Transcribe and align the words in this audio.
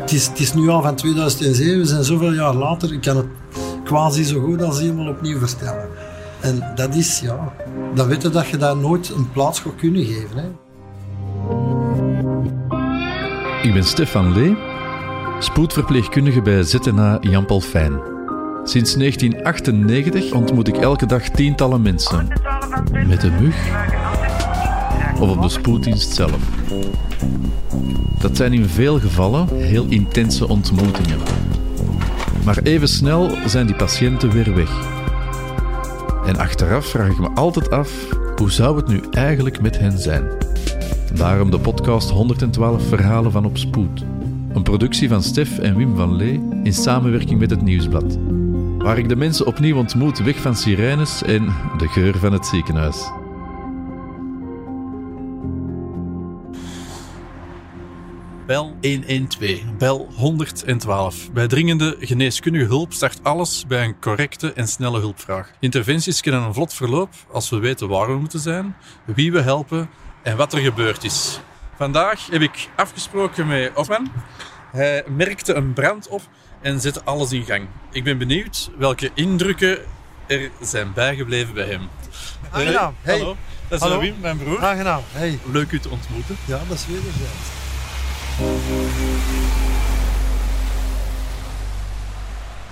Het 0.00 0.40
is, 0.40 0.54
nu 0.54 0.68
al 0.68 0.82
van 0.82 0.94
2007, 0.94 1.78
we 1.78 1.84
zijn 1.84 2.04
zoveel 2.04 2.32
jaar 2.32 2.54
later. 2.54 2.92
Ik 2.92 3.00
kan 3.00 3.16
het 3.16 3.26
quasi 3.84 4.24
zo 4.24 4.40
goed 4.40 4.62
als 4.62 4.80
helemaal 4.80 5.08
opnieuw 5.08 5.38
vertellen. 5.38 5.88
En 6.40 6.72
dat 6.74 6.94
is, 6.94 7.20
ja, 7.20 7.52
dan 7.94 8.08
weet 8.08 8.22
je 8.22 8.30
dat 8.30 8.46
je 8.46 8.56
daar 8.56 8.76
nooit 8.76 9.08
een 9.08 9.30
plaats 9.32 9.60
gaat 9.60 9.74
kunnen 9.76 10.04
geven. 10.04 10.36
Hè. 10.36 10.46
Ik 13.62 13.72
ben 13.72 13.84
Stefan 13.84 14.32
Lee, 14.32 14.56
spoedverpleegkundige 15.38 16.42
bij 16.42 16.62
ZNA 16.62 17.18
Jan 17.20 17.46
Paul 17.46 17.60
Fijn. 17.60 17.92
Sinds 18.64 18.94
1998 18.94 20.32
ontmoet 20.32 20.68
ik 20.68 20.76
elke 20.76 21.06
dag 21.06 21.28
tientallen 21.28 21.82
mensen. 21.82 22.28
Met 23.06 23.22
een 23.22 23.42
mug 23.42 23.56
of 25.24 25.36
op 25.36 25.42
de 25.42 25.48
spoeddienst 25.48 26.12
zelf. 26.12 26.38
Dat 28.18 28.36
zijn 28.36 28.52
in 28.52 28.64
veel 28.68 29.00
gevallen 29.00 29.48
heel 29.56 29.86
intense 29.88 30.48
ontmoetingen. 30.48 31.18
Maar 32.44 32.58
even 32.62 32.88
snel 32.88 33.30
zijn 33.46 33.66
die 33.66 33.76
patiënten 33.76 34.30
weer 34.30 34.54
weg. 34.54 34.70
En 36.26 36.36
achteraf 36.36 36.86
vraag 36.86 37.10
ik 37.10 37.18
me 37.18 37.28
altijd 37.28 37.70
af, 37.70 37.90
hoe 38.36 38.50
zou 38.50 38.76
het 38.76 38.88
nu 38.88 39.00
eigenlijk 39.10 39.60
met 39.60 39.78
hen 39.78 39.98
zijn? 39.98 40.24
Daarom 41.14 41.50
de 41.50 41.58
podcast 41.58 42.10
112 42.10 42.88
Verhalen 42.88 43.32
van 43.32 43.44
op 43.44 43.58
Spoed. 43.58 44.04
Een 44.52 44.62
productie 44.62 45.08
van 45.08 45.22
Stef 45.22 45.58
en 45.58 45.76
Wim 45.76 45.96
van 45.96 46.16
Lee 46.16 46.40
in 46.62 46.74
samenwerking 46.74 47.40
met 47.40 47.50
het 47.50 47.62
Nieuwsblad. 47.62 48.18
Waar 48.78 48.98
ik 48.98 49.08
de 49.08 49.16
mensen 49.16 49.46
opnieuw 49.46 49.76
ontmoet 49.76 50.18
weg 50.18 50.36
van 50.36 50.56
sirenes 50.56 51.22
en 51.22 51.44
de 51.78 51.88
geur 51.88 52.18
van 52.18 52.32
het 52.32 52.46
ziekenhuis. 52.46 53.23
Bel 58.46 58.76
112, 58.82 59.76
bel 59.78 60.08
112. 60.16 61.32
Bij 61.32 61.46
dringende 61.46 61.96
geneeskundige 61.98 62.64
hulp 62.64 62.92
start 62.92 63.20
alles 63.22 63.64
bij 63.66 63.84
een 63.84 64.00
correcte 64.00 64.52
en 64.52 64.68
snelle 64.68 64.98
hulpvraag. 64.98 65.50
Interventies 65.60 66.20
kennen 66.20 66.42
een 66.42 66.54
vlot 66.54 66.74
verloop 66.74 67.08
als 67.32 67.50
we 67.50 67.58
weten 67.58 67.88
waar 67.88 68.06
we 68.06 68.14
moeten 68.14 68.40
zijn, 68.40 68.76
wie 69.04 69.32
we 69.32 69.40
helpen 69.40 69.88
en 70.22 70.36
wat 70.36 70.52
er 70.52 70.58
gebeurd 70.58 71.04
is. 71.04 71.40
Vandaag 71.76 72.26
heb 72.30 72.40
ik 72.40 72.68
afgesproken 72.76 73.46
met 73.46 73.70
Hofman. 73.74 74.12
Hij 74.72 75.04
merkte 75.08 75.54
een 75.54 75.72
brand 75.72 76.08
op 76.08 76.22
en 76.60 76.80
zette 76.80 77.04
alles 77.04 77.32
in 77.32 77.44
gang. 77.44 77.66
Ik 77.92 78.04
ben 78.04 78.18
benieuwd 78.18 78.70
welke 78.78 79.10
indrukken 79.14 79.78
er 80.26 80.50
zijn 80.60 80.92
bijgebleven 80.92 81.54
bij 81.54 81.66
hem. 81.66 81.88
Aangenaam. 82.50 82.94
Hey. 83.00 83.18
Hallo, 83.18 83.36
dat 83.68 83.82
is 83.82 83.88
Hallo. 83.88 84.00
Wim, 84.00 84.14
mijn 84.20 84.38
broer. 84.38 84.60
Aangenaam. 84.60 85.02
Hey. 85.12 85.38
Leuk 85.52 85.70
u 85.70 85.80
te 85.80 85.88
ontmoeten. 85.88 86.36
Ja, 86.44 86.60
dat 86.68 86.76
is 86.76 86.86
wederzijds. 86.86 87.63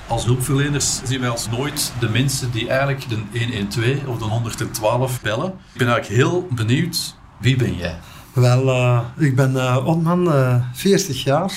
Als 0.06 0.24
hulpverleners 0.24 1.00
zien 1.04 1.20
wij 1.20 1.28
als 1.28 1.48
nooit 1.48 1.92
de 2.00 2.08
mensen 2.08 2.50
die 2.50 2.68
eigenlijk 2.68 3.08
de 3.08 3.22
112 3.38 4.06
of 4.06 4.18
de 4.18 4.24
112 4.24 5.20
bellen. 5.22 5.48
Ik 5.72 5.78
ben 5.78 5.88
eigenlijk 5.88 6.22
heel 6.22 6.48
benieuwd, 6.50 7.16
wie 7.40 7.56
ben 7.56 7.76
jij? 7.76 7.98
Wel, 8.32 8.68
eh, 8.68 9.00
ik 9.16 9.36
ben 9.36 9.56
eh 9.56 9.86
Otman, 9.86 10.32
eh 10.32 10.54
40 10.72 11.24
jaar, 11.24 11.52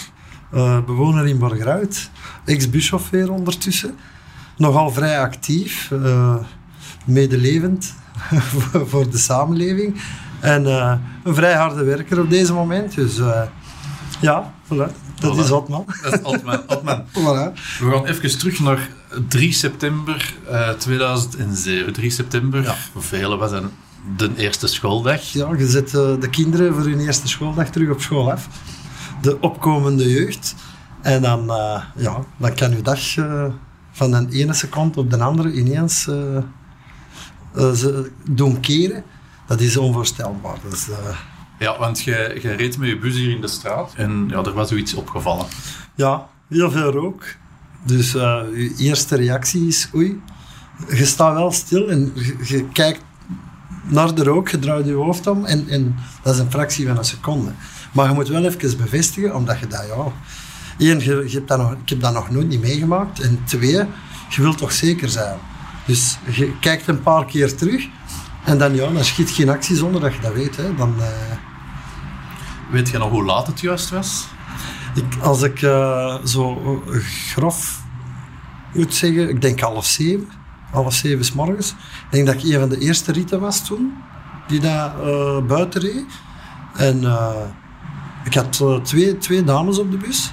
bewoner 0.85 1.27
in 1.27 1.37
Borgerhout, 1.37 2.09
ex-buschauffeur 2.45 3.31
ondertussen. 3.31 3.95
Nogal 4.57 4.91
vrij 4.91 5.19
actief, 5.19 5.91
medelevend 7.05 7.93
voor- 8.89 9.09
de 9.09 9.17
samenleving. 9.17 10.01
En 10.39 10.65
een 11.23 11.35
vrij 11.35 11.53
harde 11.53 11.83
werker 11.83 12.19
op 12.21 12.29
deze 12.29 12.53
moment. 12.53 12.95
Dus 12.95 13.19
ja, 14.21 14.53
voilà, 14.63 14.91
dat 15.19 15.35
Voilà. 15.35 15.39
is 15.39 15.51
Otman. 15.51 15.85
Dat 16.03 16.13
is 16.13 16.23
Altman. 16.23 16.67
Altman. 16.67 17.03
Voilà. 17.13 17.53
We 17.79 17.89
gaan 17.91 18.05
even 18.05 18.37
terug 18.37 18.59
naar 18.59 18.89
3 19.27 19.51
september 19.53 20.33
eh, 20.49 20.69
2007. 20.69 21.93
3 21.93 22.09
september, 22.09 22.75
voor 22.91 23.03
velen 23.03 23.37
was 23.37 23.51
een, 23.51 23.69
de 24.17 24.29
eerste 24.35 24.67
schooldag. 24.67 25.21
Ja, 25.21 25.49
je 25.57 25.67
zet 25.67 25.93
eh, 25.93 26.19
de 26.19 26.29
kinderen 26.29 26.73
voor 26.73 26.83
hun 26.83 26.99
eerste 26.99 27.27
schooldag 27.27 27.69
terug 27.69 27.89
op 27.89 28.01
school 28.01 28.31
af. 28.31 28.47
De 29.21 29.39
opkomende 29.41 30.09
jeugd. 30.09 30.55
En 31.01 31.21
dan, 31.21 31.49
eh, 31.51 31.81
ja, 31.95 32.19
dan 32.37 32.53
kan 32.55 32.71
je 32.71 32.81
dag 32.81 33.17
eh, 33.17 33.45
van 33.91 34.11
de 34.11 34.27
ene 34.37 34.53
seconde 34.53 34.99
op 34.99 35.09
de 35.11 35.17
andere 35.19 35.51
ineens 35.53 36.07
eh, 36.07 36.37
eh, 37.55 37.99
doen 38.29 38.59
keren. 38.59 39.03
Dat 39.47 39.61
is 39.61 39.77
onvoorstelbaar. 39.77 40.57
Dus, 40.69 40.89
eh, 40.89 40.95
Ja, 41.59 41.79
want 41.79 42.01
jij 42.01 42.39
jij 42.41 42.55
reed 42.55 42.77
met 42.77 42.89
je 42.89 42.97
bus 42.97 43.15
hier 43.15 43.29
in 43.29 43.41
de 43.41 43.47
straat 43.47 43.93
en 43.95 44.25
ja, 44.29 44.43
er 44.43 44.53
was 44.53 44.69
zoiets 44.69 44.93
opgevallen. 44.93 45.45
ja, 45.95 46.27
heel 46.49 46.71
veel 46.71 46.91
rook. 46.91 47.25
Dus 47.83 48.15
eh, 48.15 48.41
je 48.53 48.73
eerste 48.77 49.15
reactie 49.15 49.67
is, 49.67 49.89
oei, 49.95 50.21
je 50.89 51.05
staat 51.05 51.33
wel 51.33 51.51
stil 51.51 51.89
en 51.89 52.11
je, 52.15 52.35
je 52.43 52.69
kijkt 52.69 53.01
naar 53.83 54.15
de 54.15 54.23
rook, 54.23 54.49
je 54.49 54.59
draait 54.59 54.85
je 54.85 54.93
hoofd 54.93 55.27
om 55.27 55.45
en, 55.45 55.67
en 55.69 55.95
dat 56.23 56.33
is 56.33 56.39
een 56.39 56.51
fractie 56.51 56.87
van 56.87 56.97
een 56.97 57.05
seconde. 57.05 57.51
Maar 57.91 58.07
je 58.07 58.13
moet 58.13 58.27
wel 58.27 58.45
even 58.45 58.77
bevestigen, 58.77 59.35
omdat 59.35 59.59
je 59.59 59.67
dat, 59.67 59.85
ja... 59.87 60.11
Eén, 60.77 60.99
je, 60.99 61.23
je 61.27 61.35
hebt 61.35 61.47
dat 61.47 61.57
nog, 61.57 61.71
ik 61.71 61.89
heb 61.89 62.01
dat 62.01 62.13
nog 62.13 62.29
nooit 62.29 62.47
niet 62.47 62.61
meegemaakt. 62.61 63.19
En 63.19 63.39
twee, 63.45 63.71
je 64.29 64.41
wilt 64.41 64.57
toch 64.57 64.71
zeker 64.71 65.09
zijn. 65.09 65.37
Dus 65.85 66.17
je 66.31 66.59
kijkt 66.59 66.87
een 66.87 67.01
paar 67.01 67.25
keer 67.25 67.55
terug 67.55 67.87
en 68.45 68.57
dan, 68.57 68.75
ja, 68.75 68.91
dan 68.91 69.03
schiet 69.03 69.29
geen 69.29 69.49
actie 69.49 69.75
zonder 69.75 70.01
dat 70.01 70.13
je 70.13 70.19
dat 70.21 70.33
weet. 70.33 70.55
Hè. 70.55 70.75
Dan, 70.75 70.95
eh, 70.99 71.37
Weet 72.71 72.89
je 72.89 72.97
nog 72.97 73.09
hoe 73.09 73.23
laat 73.23 73.47
het 73.47 73.59
juist 73.59 73.89
was? 73.89 74.27
Ik, 74.95 75.03
als 75.21 75.41
ik 75.41 75.61
eh, 75.61 76.15
zo 76.23 76.81
eh, 76.87 76.99
grof 77.33 77.81
moet 78.73 78.93
zeggen, 78.93 79.29
ik 79.29 79.41
denk 79.41 79.59
half 79.59 79.85
zeven. 79.85 80.27
Half 80.71 80.93
zeven 80.93 81.25
s 81.25 81.33
morgens. 81.33 81.69
Ik 81.69 81.75
denk 82.09 82.25
dat 82.25 82.35
ik 82.35 82.43
een 82.43 82.59
van 82.59 82.69
de 82.69 82.79
eerste 82.79 83.11
ritten 83.11 83.39
was 83.39 83.65
toen, 83.65 83.93
die 84.47 84.59
daar 84.59 84.93
buiten 85.43 85.81
reed. 85.81 86.05
En 86.75 87.03
ik 88.23 88.33
had 88.33 88.83
twee, 88.83 89.17
twee 89.17 89.43
dames 89.43 89.79
op 89.79 89.91
de 89.91 89.97
bus, 89.97 90.31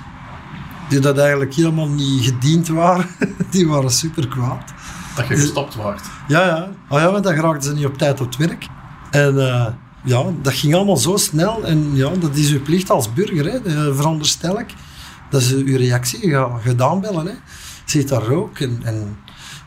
die 0.88 0.98
dat 0.98 1.18
eigenlijk 1.18 1.54
helemaal 1.54 1.88
niet 1.88 2.24
gediend 2.24 2.68
waren. 2.68 3.06
die 3.50 3.68
waren 3.68 3.90
super 3.90 4.28
kwaad. 4.28 4.72
Dat 5.16 5.26
je 5.28 5.36
gestopt 5.36 5.74
wordt. 5.74 6.02
Ja, 6.28 6.46
ja. 6.46 6.68
Oh 6.88 6.98
ja, 6.98 7.12
want 7.12 7.24
dan 7.24 7.34
geraakten 7.34 7.70
ze 7.70 7.74
niet 7.74 7.86
op 7.86 7.98
tijd 7.98 8.20
op 8.20 8.26
het 8.26 8.36
werk. 8.36 8.66
En 9.10 9.48
eh, 9.48 9.66
ja, 10.04 10.24
dat 10.42 10.52
ging 10.52 10.74
allemaal 10.74 10.96
zo 10.96 11.16
snel. 11.16 11.64
En 11.64 11.96
ja, 11.96 12.10
dat 12.20 12.36
is 12.36 12.50
uw 12.50 12.62
plicht 12.62 12.90
als 12.90 13.12
burger, 13.12 13.44
hè, 13.44 13.58
eh, 13.58 13.94
veronderstel 13.96 14.58
ik. 14.58 14.74
Dat 15.30 15.40
is 15.40 15.54
uw 15.54 15.76
reactie. 15.76 16.26
Je 16.26 16.34
gaat 16.34 16.62
gedaan 16.62 17.00
bellen. 17.00 17.26
Hè. 17.26 17.32
Ziet 17.84 18.08
daar 18.08 18.22
rook 18.22 18.58
en, 18.58 18.80
en 18.84 19.16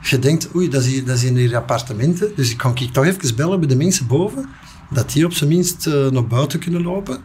je 0.01 0.19
denkt, 0.19 0.55
oei, 0.55 0.69
dat 0.69 0.83
is, 0.83 0.87
hier, 0.87 1.05
dat 1.05 1.15
is 1.15 1.23
in 1.23 1.35
hier 1.35 1.55
appartementen. 1.55 2.31
Dus 2.35 2.51
ik 2.51 2.57
kan 2.57 2.71
ik 2.75 2.93
toch 2.93 3.05
even 3.05 3.35
bellen 3.35 3.59
bij 3.59 3.67
de 3.67 3.75
mensen 3.75 4.07
boven. 4.07 4.49
Dat 4.89 5.11
die 5.11 5.25
op 5.25 5.33
zijn 5.33 5.49
minst 5.49 5.87
eh, 5.87 6.07
naar 6.07 6.27
buiten 6.27 6.59
kunnen 6.59 6.81
lopen. 6.81 7.17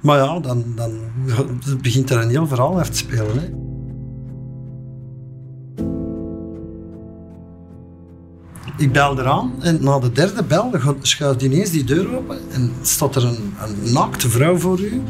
Maar 0.00 0.18
ja, 0.18 0.40
dan, 0.40 0.64
dan 0.76 0.92
begint 1.82 2.10
er 2.10 2.22
een 2.22 2.28
heel 2.28 2.46
verhaal 2.46 2.78
af 2.78 2.88
te 2.88 2.96
spelen. 2.96 3.38
Hè. 3.38 3.73
Ik 8.76 8.92
bel 8.92 9.18
eraan 9.18 9.52
en 9.60 9.78
na 9.80 9.98
de 9.98 10.12
derde 10.12 10.42
bel 10.42 10.72
schuift 11.00 11.42
ineens 11.42 11.70
die 11.70 11.84
deur 11.84 12.16
open 12.16 12.38
en 12.50 12.72
staat 12.82 13.16
er 13.16 13.24
een, 13.24 13.54
een 13.62 13.92
naakte 13.92 14.28
vrouw 14.28 14.56
voor 14.56 14.80
u 14.80 15.02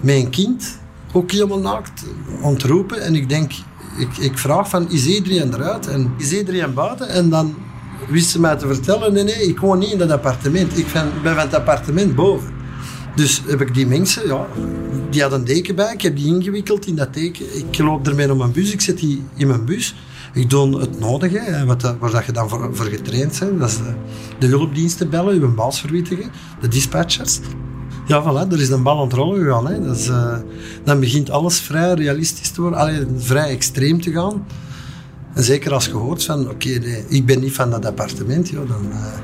met 0.00 0.14
een 0.14 0.30
kind, 0.30 0.78
ook 1.12 1.30
helemaal 1.30 1.58
naakt, 1.58 2.04
ontroepen. 2.42 3.02
En 3.02 3.14
ik 3.14 3.28
denk, 3.28 3.52
ik, 3.98 4.16
ik 4.16 4.38
vraag 4.38 4.68
van, 4.68 4.90
is 4.90 5.06
iedereen 5.06 5.54
eruit 5.54 5.86
en 5.86 6.12
is 6.18 6.32
iedereen 6.32 6.74
buiten? 6.74 7.08
En 7.08 7.28
dan 7.28 7.54
wist 8.08 8.30
ze 8.30 8.40
mij 8.40 8.56
te 8.56 8.66
vertellen, 8.66 9.12
nee, 9.12 9.24
nee, 9.24 9.48
ik 9.48 9.58
woon 9.58 9.78
niet 9.78 9.92
in 9.92 9.98
dat 9.98 10.10
appartement, 10.10 10.78
ik 10.78 10.92
ben, 10.92 11.12
ben 11.22 11.34
van 11.34 11.44
het 11.44 11.54
appartement 11.54 12.14
boven. 12.14 12.52
Dus 13.14 13.42
heb 13.46 13.60
ik 13.60 13.74
die 13.74 13.86
mensen, 13.86 14.26
ja, 14.26 14.46
die 15.10 15.22
had 15.22 15.32
een 15.32 15.44
deken 15.44 15.74
bij, 15.74 15.92
ik 15.92 16.02
heb 16.02 16.16
die 16.16 16.26
ingewikkeld 16.26 16.86
in 16.86 16.96
dat 16.96 17.14
deken. 17.14 17.56
Ik 17.56 17.78
loop 17.78 18.06
ermee 18.06 18.26
naar 18.26 18.36
mijn 18.36 18.52
bus, 18.52 18.72
ik 18.72 18.80
zet 18.80 18.98
die 18.98 19.22
in 19.34 19.46
mijn 19.46 19.64
bus. 19.64 19.94
Ik 20.32 20.50
doe 20.50 20.80
het 20.80 21.00
nodige, 21.00 21.64
wat, 21.66 21.82
waar 21.98 22.10
dat 22.10 22.24
je 22.24 22.32
dan 22.32 22.48
voor, 22.48 22.74
getraind 22.74 23.38
bent. 23.38 23.58
Dat 23.60 23.68
is 23.68 23.78
de, 24.38 24.46
hulpdiensten 24.46 25.10
bellen, 25.10 25.40
uw 25.40 25.54
baas 25.54 25.80
verwittigen, 25.80 26.30
de 26.60 26.68
dispatchers. 26.68 27.40
Ja, 28.06 28.22
voilà, 28.22 28.52
er 28.52 28.60
is 28.60 28.68
een 28.68 28.82
bal 28.82 28.96
aan 28.96 29.04
het 29.04 29.12
rollen 29.12 29.42
gegaan. 29.42 29.66
Hè. 29.66 29.82
Dat 29.82 30.06
eh, 30.08 30.36
dan 30.84 31.00
begint 31.00 31.30
alles 31.30 31.60
vrij 31.60 31.94
realistisch 31.94 32.50
te 32.50 32.60
worden, 32.60 32.78
allee, 32.78 33.06
vrij 33.16 33.50
extreem 33.50 34.00
te 34.00 34.12
gaan. 34.12 34.46
En 35.34 35.42
zeker 35.42 35.72
als 35.72 35.86
je 35.86 35.92
hoort 35.92 36.24
van, 36.24 36.50
oké, 36.50 36.68
ik 37.08 37.26
ben 37.26 37.40
niet 37.40 37.52
van 37.52 37.70
dat 37.70 37.86
appartement, 37.86 38.48
joh, 38.48 38.68
dan, 38.68 38.92
eh, 38.92 39.18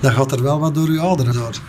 dan 0.00 0.12
gaat 0.12 0.32
er 0.32 0.42
wel 0.42 0.58
wat 0.58 0.74
door 0.74 0.92
je 0.92 1.00
aderen 1.00 1.32
door. 1.32 1.60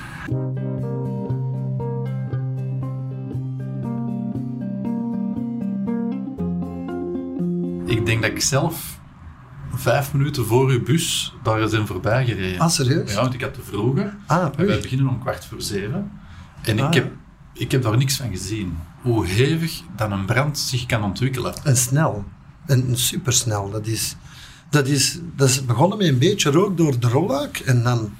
Ik 7.97 8.05
denk 8.05 8.21
dat 8.21 8.31
ik 8.31 8.41
zelf 8.41 8.99
vijf 9.73 10.13
minuten 10.13 10.45
voor 10.45 10.69
uw 10.69 10.83
bus 10.83 11.33
daar 11.43 11.73
in 11.73 11.87
voorbij 11.87 12.25
gereden. 12.25 12.59
Ah, 12.59 12.69
serieus? 12.69 13.13
Ja, 13.13 13.21
want 13.21 13.33
ik 13.33 13.41
had 13.41 13.53
te 13.53 13.61
vroege. 13.61 14.13
Ah, 14.25 14.47
En 14.57 14.65
wij 14.65 14.79
beginnen 14.81 15.07
om 15.07 15.19
kwart 15.19 15.45
voor 15.45 15.61
zeven. 15.61 16.11
En 16.61 16.79
Ah, 16.79 16.87
ik 16.87 16.93
ja. 16.93 17.01
heb 17.01 17.11
Ik 17.53 17.71
heb 17.71 17.81
daar 17.83 17.97
niks 17.97 18.15
van 18.15 18.29
gezien. 18.29 18.77
Hoe 19.01 19.27
hevig 19.27 19.81
dan 19.95 20.11
een 20.11 20.25
brand 20.25 20.59
zich 20.59 20.85
kan 20.85 21.03
ontwikkelen. 21.03 21.53
En 21.63 21.77
snel. 21.77 22.25
En 22.65 22.97
supersnel. 22.97 23.69
Dat 23.71 23.87
is, 23.87 24.15
dat, 24.69 24.87
is, 24.87 25.19
dat 25.35 25.49
is 25.49 25.65
begonnen 25.65 25.97
met 25.97 26.07
een 26.07 26.17
beetje 26.17 26.51
rook 26.51 26.77
door 26.77 26.99
de 26.99 27.07
rolluik. 27.07 27.59
En 27.59 27.83
dan... 27.83 28.13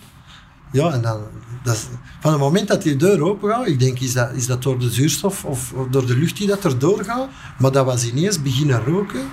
Ja, 0.71 0.91
en 0.91 1.01
dan... 1.01 1.21
Dat 1.63 1.75
is, 1.75 1.87
van 2.19 2.31
het 2.31 2.41
moment 2.41 2.67
dat 2.67 2.81
die 2.81 2.95
deur 2.95 3.21
open 3.21 3.49
gaat, 3.49 3.67
ik 3.67 3.79
denk, 3.79 3.99
is 3.99 4.13
dat, 4.13 4.31
is 4.33 4.45
dat 4.47 4.63
door 4.63 4.79
de 4.79 4.89
zuurstof 4.91 5.45
of, 5.45 5.73
of 5.73 5.87
door 5.87 6.05
de 6.05 6.17
lucht 6.17 6.37
die 6.37 6.47
dat 6.47 6.65
erdoor 6.65 7.03
gaat? 7.03 7.29
Maar 7.57 7.71
dat 7.71 7.85
was 7.85 8.07
ineens 8.07 8.41
beginnen 8.41 8.83
roken. 8.83 9.27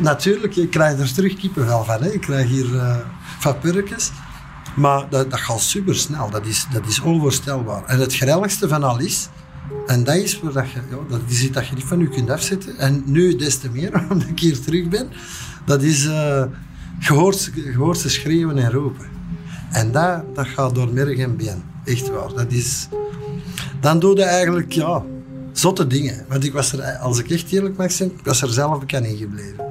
Natuurlijk, 0.00 0.52
je 0.52 0.68
krijgt 0.68 1.00
er 1.00 1.12
terug 1.12 1.34
kippenvel 1.34 1.84
van. 1.84 2.02
Hè. 2.02 2.08
Je 2.08 2.18
krijgt 2.18 2.48
hier 2.48 2.74
uh, 2.74 2.96
van 3.38 3.58
purkjes. 3.58 4.10
Maar 4.76 5.08
dat, 5.10 5.30
dat 5.30 5.40
gaat 5.40 5.60
supersnel. 5.60 6.30
Dat 6.30 6.46
is, 6.46 6.66
dat 6.72 6.86
is 6.86 7.00
onvoorstelbaar. 7.00 7.84
En 7.84 7.98
het 7.98 8.16
grelligste 8.16 8.68
van 8.68 8.82
al 8.82 8.98
is... 8.98 9.28
En 9.86 10.04
dat 10.04 10.14
is 10.14 10.40
waar 10.40 10.52
dat 10.52 10.70
je, 10.70 10.80
ja, 10.90 10.96
dat 11.08 11.52
dat 11.52 11.66
je 11.66 11.74
niet 11.74 11.84
van 11.84 11.98
je 11.98 12.08
kunt 12.08 12.30
afzetten. 12.30 12.78
En 12.78 13.02
nu 13.06 13.36
des 13.36 13.58
te 13.58 13.70
meer, 13.70 13.92
omdat 14.10 14.28
ik 14.28 14.38
hier 14.38 14.60
terug 14.60 14.88
ben. 14.88 15.08
Dat 15.64 15.82
is... 15.82 16.04
Uh, 16.04 16.44
je 16.98 17.74
hoort 17.76 17.98
ze 17.98 18.08
schreeuwen 18.08 18.58
en 18.58 18.70
roepen. 18.70 19.06
En 19.70 19.92
dat, 19.92 20.34
dat 20.34 20.46
gaat 20.46 20.74
door 20.74 20.92
merg 20.92 21.18
en 21.18 21.36
been. 21.36 21.62
Echt 21.84 22.08
waar. 22.08 22.28
Dat 22.34 22.52
is... 22.52 22.88
Dan 23.80 23.98
doe 23.98 24.16
je 24.16 24.24
eigenlijk, 24.24 24.72
ja, 24.72 25.02
zotte 25.52 25.86
dingen. 25.86 26.24
Want 26.28 26.44
ik 26.44 26.52
was 26.52 26.72
er, 26.72 26.96
als 26.96 27.18
ik 27.18 27.30
echt 27.30 27.52
eerlijk 27.52 27.76
mag 27.76 27.92
zijn, 27.92 28.10
ik 28.10 28.24
was 28.24 28.42
er 28.42 28.48
zelf 28.48 28.78
bekend 28.78 29.06
in 29.06 29.16
gebleven. 29.16 29.64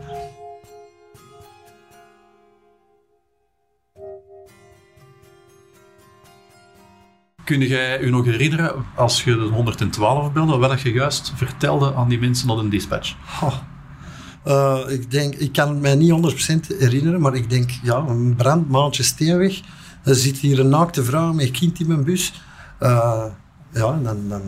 Kun 7.43 7.59
jij 7.59 8.03
je 8.03 8.09
nog 8.09 8.25
herinneren, 8.25 8.85
als 8.95 9.23
je 9.23 9.35
de 9.35 9.41
112 9.41 10.31
belde, 10.31 10.57
wat 10.57 10.81
je 10.81 10.91
juist 10.91 11.33
vertelde 11.35 11.95
aan 11.95 12.09
die 12.09 12.19
mensen 12.19 12.49
op 12.49 12.57
een 12.57 12.69
dispatch? 12.69 13.15
Oh. 13.41 13.55
Uh, 14.47 14.79
ik, 14.87 15.11
denk, 15.11 15.35
ik 15.35 15.51
kan 15.51 15.69
het 15.69 15.81
mij 15.81 15.95
niet 15.95 16.11
100% 16.73 16.77
herinneren, 16.77 17.21
maar 17.21 17.35
ik 17.35 17.49
denk, 17.49 17.69
ja, 17.83 17.95
een 17.95 18.35
brand, 18.35 18.69
maandje 18.69 19.03
steenweg. 19.03 19.59
Er 20.03 20.15
zit 20.15 20.37
hier 20.37 20.59
een 20.59 20.69
naakte 20.69 21.03
vrouw 21.03 21.33
met 21.33 21.51
kind 21.51 21.79
in 21.79 21.87
mijn 21.87 22.03
bus. 22.03 22.43
Uh, 22.79 23.25
ja, 23.73 23.99
dan, 24.03 24.29
dan, 24.29 24.41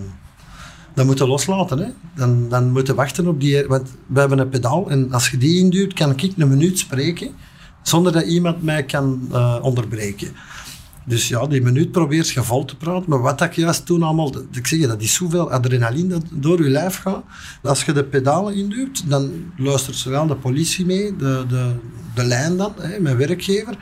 dan 0.93 1.05
moet 1.05 1.17
je 1.17 1.27
loslaten. 1.27 1.79
Hè. 1.79 1.87
Dan, 2.15 2.49
dan 2.49 2.71
moet 2.71 2.87
je 2.87 2.93
wachten 2.93 3.27
op 3.27 3.39
die... 3.39 3.67
Want 3.67 3.89
we 4.07 4.19
hebben 4.19 4.39
een 4.39 4.49
pedaal 4.49 4.89
en 4.89 5.11
als 5.11 5.29
je 5.29 5.37
die 5.37 5.59
induwt, 5.59 5.93
kan 5.93 6.11
ik 6.11 6.33
een 6.37 6.49
minuut 6.49 6.79
spreken 6.79 7.31
zonder 7.83 8.11
dat 8.11 8.23
iemand 8.23 8.63
mij 8.63 8.83
kan 8.83 9.27
uh, 9.31 9.57
onderbreken. 9.61 10.27
Dus 11.05 11.27
ja, 11.27 11.47
die 11.47 11.61
minuut 11.61 11.91
probeert 11.91 12.29
je 12.29 12.43
vol 12.43 12.65
te 12.65 12.77
praten. 12.77 13.09
Maar 13.09 13.21
wat 13.21 13.41
ik 13.41 13.53
juist 13.53 13.85
toen 13.85 14.03
allemaal... 14.03 14.35
Ik 14.51 14.67
zeg 14.67 14.79
je, 14.79 14.87
dat 14.87 15.01
is 15.01 15.13
zoveel 15.13 15.51
adrenaline 15.51 16.07
dat 16.07 16.23
door 16.31 16.63
je 16.63 16.69
lijf 16.69 16.97
gaat. 16.97 17.23
Als 17.63 17.83
je 17.83 17.93
de 17.93 18.03
pedalen 18.03 18.55
induwt, 18.55 19.09
dan 19.09 19.31
luistert 19.57 19.95
zowel 19.95 20.27
de 20.27 20.35
politie 20.35 20.85
mee, 20.85 21.15
de, 21.15 21.45
de, 21.47 21.71
de 22.15 22.23
lijn 22.23 22.57
dan, 22.57 22.73
hè, 22.77 22.99
mijn 22.99 23.17
werkgever, 23.17 23.77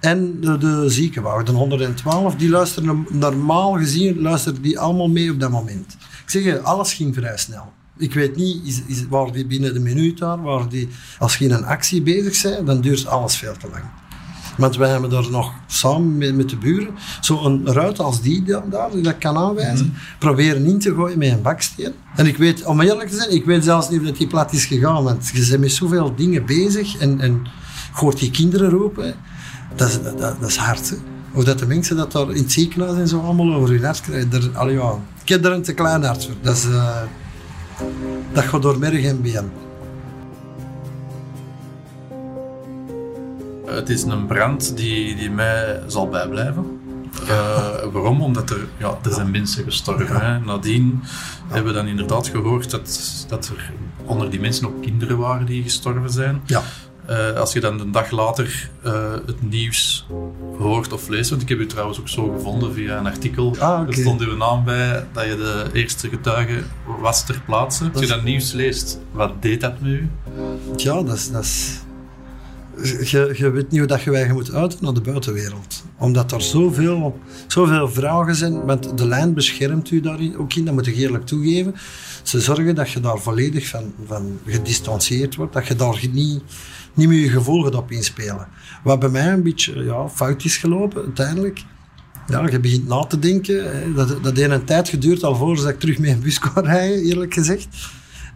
en 0.00 0.40
de, 0.40 0.58
de 0.58 0.84
ziekenwagen, 0.88 1.44
de 1.44 1.52
112, 1.52 2.34
die 2.34 2.48
luisteren 2.48 3.06
normaal 3.10 3.72
gezien 3.72 4.20
luisteren 4.20 4.62
die 4.62 4.78
allemaal 4.78 5.08
mee 5.08 5.30
op 5.30 5.40
dat 5.40 5.50
moment. 5.50 5.96
Ik 6.24 6.30
zeg 6.30 6.42
je, 6.42 6.60
alles 6.60 6.92
ging 6.92 7.14
vrij 7.14 7.36
snel. 7.36 7.72
Ik 7.96 8.14
weet 8.14 8.36
niet, 8.36 8.66
is, 8.66 8.82
is, 8.86 9.06
waar 9.08 9.32
die 9.32 9.46
binnen 9.46 9.74
de 9.74 9.80
minuut 9.80 10.18
daar, 10.18 10.42
waar 10.42 10.68
die, 10.68 10.88
als 11.18 11.36
je 11.36 11.44
in 11.44 11.52
een 11.52 11.64
actie 11.64 12.02
bezig 12.02 12.42
bent, 12.42 12.66
dan 12.66 12.80
duurt 12.80 13.06
alles 13.06 13.36
veel 13.36 13.56
te 13.56 13.68
lang. 13.70 13.84
Want 14.56 14.76
wij 14.76 14.90
hebben 14.90 15.10
daar 15.10 15.30
nog 15.30 15.52
samen 15.66 16.16
met, 16.16 16.34
met 16.34 16.48
de 16.48 16.56
buren 16.56 16.94
zo'n 17.20 17.66
ruit 17.66 17.98
als 17.98 18.22
die 18.22 18.42
daar, 18.42 18.90
die 18.92 19.02
dat 19.02 19.18
kan 19.18 19.36
aanwijzen, 19.36 19.86
mm. 19.86 19.94
proberen 20.18 20.66
in 20.66 20.78
te 20.78 20.94
gooien 20.94 21.18
met 21.18 21.30
een 21.30 21.42
baksteen. 21.42 21.92
En 22.16 22.26
ik 22.26 22.36
weet, 22.36 22.64
om 22.64 22.80
eerlijk 22.80 23.08
te 23.08 23.16
zijn, 23.16 23.34
ik 23.34 23.44
weet 23.44 23.64
zelfs 23.64 23.88
niet 23.88 24.00
of 24.00 24.06
dat 24.06 24.16
die 24.16 24.26
plat 24.26 24.52
is 24.52 24.64
gegaan, 24.64 25.02
want 25.02 25.30
je 25.32 25.46
bent 25.48 25.60
met 25.60 25.72
zoveel 25.72 26.14
dingen 26.14 26.46
bezig 26.46 26.96
en, 26.96 27.20
en 27.20 27.46
hoort 27.92 28.18
die 28.18 28.30
kinderen 28.30 28.70
roepen. 28.70 29.14
Dat 29.76 29.88
is, 29.88 30.02
dat, 30.02 30.18
dat 30.18 30.48
is 30.48 30.56
hard. 30.56 30.90
Hè. 30.90 30.96
Of 31.32 31.44
dat 31.44 31.58
de 31.58 31.66
mensen 31.66 31.96
dat 31.96 32.12
daar 32.12 32.30
in 32.30 32.42
het 32.42 32.52
ziekenhuis 32.52 32.98
en 32.98 33.08
zo 33.08 33.20
allemaal 33.20 33.54
over 33.54 33.68
hun 33.68 33.84
hart 33.84 34.00
krijgen. 34.00 34.32
Er, 34.32 34.50
allee, 34.52 34.74
ja, 34.74 34.98
er 35.24 35.52
een 35.52 35.62
te 35.62 35.74
klein 35.74 36.04
voor. 36.04 36.34
Dat, 36.40 36.56
is, 36.56 36.66
uh, 36.66 37.02
dat 38.32 38.44
gaat 38.44 38.62
door 38.62 38.78
merg 38.78 39.04
en 39.04 39.22
been. 39.22 39.52
Het 43.66 43.88
is 43.88 44.02
een 44.02 44.26
brand 44.26 44.76
die, 44.76 45.16
die 45.16 45.30
mij 45.30 45.82
zal 45.86 46.08
bijblijven. 46.08 46.78
Uh, 47.22 47.92
waarom? 47.92 48.22
Omdat 48.22 48.50
er, 48.50 48.68
ja, 48.76 48.98
er 49.02 49.12
zijn 49.12 49.30
mensen 49.30 49.64
gestorven. 49.64 50.20
Hè. 50.20 50.38
Nadien 50.38 51.02
hebben 51.48 51.72
we 51.72 51.78
dan 51.78 51.86
inderdaad 51.86 52.28
gehoord 52.28 52.70
dat, 52.70 53.24
dat 53.28 53.46
er 53.46 53.72
onder 54.04 54.30
die 54.30 54.40
mensen 54.40 54.66
ook 54.66 54.82
kinderen 54.82 55.18
waren 55.18 55.46
die 55.46 55.62
gestorven 55.62 56.10
zijn. 56.10 56.40
Ja. 56.44 56.62
Uh, 57.10 57.36
als 57.36 57.52
je 57.52 57.60
dan 57.60 57.80
een 57.80 57.92
dag 57.92 58.10
later 58.10 58.70
uh, 58.86 59.12
het 59.26 59.50
nieuws 59.50 60.06
hoort 60.58 60.92
of 60.92 61.08
leest, 61.08 61.30
want 61.30 61.42
ik 61.42 61.48
heb 61.48 61.58
u 61.58 61.66
trouwens 61.66 62.00
ook 62.00 62.08
zo 62.08 62.32
gevonden 62.36 62.72
via 62.72 62.98
een 62.98 63.06
artikel, 63.06 63.56
ah, 63.58 63.80
okay. 63.80 63.86
er 63.86 63.94
stond 63.94 64.20
uw 64.20 64.36
naam 64.36 64.64
bij 64.64 65.06
dat 65.12 65.24
je 65.24 65.36
de 65.36 65.64
eerste 65.72 66.08
getuige 66.08 66.62
was 67.00 67.26
ter 67.26 67.42
plaatse. 67.46 67.90
Als 67.92 68.02
je 68.02 68.08
dat 68.08 68.22
nieuws 68.22 68.52
leest, 68.52 68.98
wat 69.12 69.42
deed 69.42 69.60
dat 69.60 69.80
met 69.80 69.90
u? 69.90 70.10
Ja, 70.76 71.02
dat 71.02 71.14
is... 71.14 71.30
Dat 71.30 71.42
is 71.42 71.83
je, 72.82 73.34
je 73.36 73.50
weet 73.50 73.70
niet 73.70 73.78
hoe 73.78 73.88
dat 73.88 74.02
je 74.02 74.10
wij 74.10 74.32
moet 74.32 74.52
uiten 74.52 74.78
naar 74.82 74.94
de 74.94 75.00
buitenwereld. 75.00 75.84
Omdat 75.98 76.32
er 76.32 76.42
zoveel, 76.42 77.18
zoveel 77.46 77.88
vragen 77.88 78.34
zijn. 78.34 78.64
Want 78.64 78.98
de 78.98 79.06
lijn 79.06 79.34
beschermt 79.34 79.90
u 79.90 80.00
daarin 80.00 80.38
ook 80.38 80.54
in, 80.54 80.64
dat 80.64 80.74
moet 80.74 80.86
ik 80.86 80.96
eerlijk 80.96 81.26
toegeven. 81.26 81.74
Ze 82.22 82.40
zorgen 82.40 82.74
dat 82.74 82.90
je 82.90 83.00
daar 83.00 83.18
volledig 83.18 83.68
van, 83.68 83.92
van 84.06 84.38
gedistanceerd 84.46 85.34
wordt. 85.34 85.52
Dat 85.52 85.66
je 85.66 85.76
daar 85.76 86.00
niet, 86.12 86.42
niet 86.94 87.08
meer 87.08 87.20
je 87.20 87.28
gevolgen 87.28 87.74
op 87.74 87.90
inspelen. 87.90 88.48
Wat 88.82 88.98
bij 89.00 89.08
mij 89.08 89.32
een 89.32 89.42
beetje 89.42 89.84
ja, 89.84 90.08
fout 90.08 90.44
is 90.44 90.56
gelopen 90.56 91.02
uiteindelijk. 91.04 91.62
Ja, 92.26 92.48
je 92.50 92.60
begint 92.60 92.88
na 92.88 93.04
te 93.06 93.18
denken. 93.18 93.94
Dat, 93.94 94.22
dat 94.22 94.36
heeft 94.36 94.50
een 94.50 94.64
tijd 94.64 94.88
geduurd 94.88 95.24
alvorens 95.24 95.64
ik 95.64 95.80
terug 95.80 95.98
met 95.98 96.10
een 96.10 96.20
bus 96.20 96.38
kon 96.38 96.64
rijden, 96.64 97.02
eerlijk 97.02 97.34
gezegd. 97.34 97.66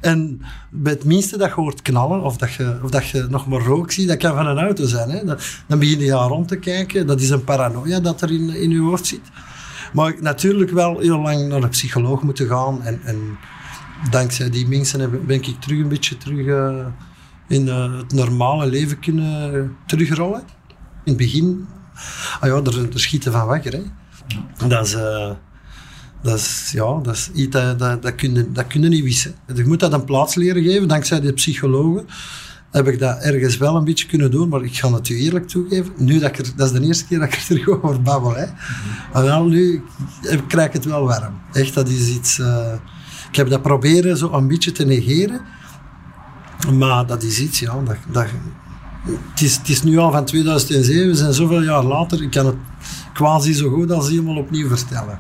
En 0.01 0.41
bij 0.71 0.93
het 0.93 1.05
minste 1.05 1.39
dat 1.39 1.49
je 1.49 1.55
hoort 1.55 1.83
knallen, 1.83 2.23
of 2.23 2.37
dat 2.37 2.53
je, 2.53 2.79
of 2.83 2.91
dat 2.91 3.09
je 3.09 3.27
nog 3.31 3.47
maar 3.47 3.61
rook 3.61 3.91
ziet, 3.91 4.09
dat 4.09 4.17
kan 4.17 4.35
van 4.35 4.47
een 4.47 4.59
auto 4.59 4.87
zijn. 4.87 5.11
Hè. 5.11 5.25
Dan, 5.25 5.39
dan 5.67 5.79
begin 5.79 5.99
je 5.99 6.17
aan 6.17 6.29
rond 6.29 6.49
te 6.49 6.57
kijken. 6.57 7.07
Dat 7.07 7.21
is 7.21 7.31
een 7.31 7.45
paranoia 7.45 8.01
dat 8.01 8.23
er 8.23 8.31
in, 8.31 8.49
in 8.49 8.71
je 8.71 8.81
hoofd 8.81 9.07
zit. 9.07 9.21
Maar 9.93 10.15
natuurlijk 10.21 10.71
wel 10.71 10.99
heel 10.99 11.21
lang 11.21 11.49
naar 11.49 11.63
een 11.63 11.69
psycholoog 11.69 12.23
moeten 12.23 12.49
gaan. 12.49 12.83
En, 12.83 13.01
en 13.05 13.39
dankzij 14.11 14.51
die 14.51 14.69
mensen 14.69 15.27
ben 15.27 15.37
ik 15.37 15.61
terug 15.61 15.79
een 15.79 15.89
beetje 15.89 16.17
terug 16.17 16.47
uh, 16.47 16.87
in 17.49 17.67
uh, 17.67 17.99
het 17.99 18.13
normale 18.13 18.67
leven 18.67 18.99
kunnen 18.99 19.77
terugrollen. 19.87 20.43
In 21.05 21.15
het 21.15 21.17
begin, 21.17 21.67
ah 22.41 22.49
ja, 22.49 22.71
er, 22.71 22.89
schieten 22.95 23.33
van 23.33 23.47
wakker. 23.47 23.73
Hè. 23.73 23.83
Dat 24.69 24.87
is... 24.87 24.95
Uh, 24.95 25.31
dat 26.23 26.39
is, 26.39 26.71
ja, 26.73 27.01
dat 27.03 27.15
is 27.15 27.31
iets 27.35 27.51
dat, 27.51 27.79
dat, 27.79 28.03
dat, 28.03 28.21
je, 28.21 28.53
dat 28.53 28.67
kun 28.67 28.89
niet 28.89 29.05
wissen. 29.05 29.35
Je 29.55 29.65
moet 29.67 29.81
dat 29.81 29.93
een 29.93 30.05
plaats 30.05 30.35
leren 30.35 30.63
geven, 30.63 30.89
dankzij 30.89 31.21
de 31.21 31.33
psychologen 31.33 32.07
heb 32.71 32.89
ik 32.89 32.99
dat 32.99 33.19
ergens 33.23 33.57
wel 33.57 33.77
een 33.77 33.85
beetje 33.85 34.07
kunnen 34.07 34.31
doen, 34.31 34.49
maar 34.49 34.63
ik 34.63 34.77
ga 34.77 34.93
het 34.93 35.09
u 35.09 35.19
eerlijk 35.19 35.49
toegeven. 35.49 35.93
Nu 35.97 36.19
dat, 36.19 36.29
ik 36.29 36.39
er, 36.39 36.53
dat 36.57 36.73
is 36.73 36.81
de 36.81 36.87
eerste 36.87 37.07
keer 37.07 37.19
dat 37.19 37.29
ik 37.29 37.35
er 37.35 37.45
terug 37.47 37.69
over 37.69 38.03
babbel. 38.03 38.35
Hè. 38.37 38.47
Nu 39.45 39.83
krijg 40.49 40.67
ik 40.67 40.73
het 40.73 40.85
wel 40.85 41.05
warm. 41.05 41.35
Echt, 41.53 41.75
dat 41.75 41.89
is 41.89 42.09
iets... 42.09 42.39
Uh, 42.39 42.73
ik 43.31 43.37
heb 43.37 43.49
dat 43.51 43.63
proberen 43.63 44.17
zo 44.17 44.33
een 44.33 44.49
beetje 44.49 44.73
te 44.73 44.85
negeren. 44.85 45.41
Maar 46.73 47.07
dat 47.07 47.23
is 47.23 47.41
iets, 47.41 47.59
ja... 47.59 47.83
Dat, 47.85 47.97
dat, 48.13 48.27
het, 49.31 49.41
is, 49.41 49.61
is 49.65 49.83
nu 49.83 49.99
al 49.99 50.11
van 50.11 50.25
2007, 50.25 51.07
we 51.07 51.15
zijn 51.15 51.33
zoveel 51.33 51.63
jaar 51.63 51.85
later. 51.85 52.23
Ik 52.23 52.31
kan 52.31 52.47
het 52.47 52.57
quasi 53.15 53.53
zo 53.53 53.71
goed 53.71 53.91
als 53.91 54.09
helemaal 54.09 54.37
opnieuw 54.37 54.69
vertellen. 54.69 55.19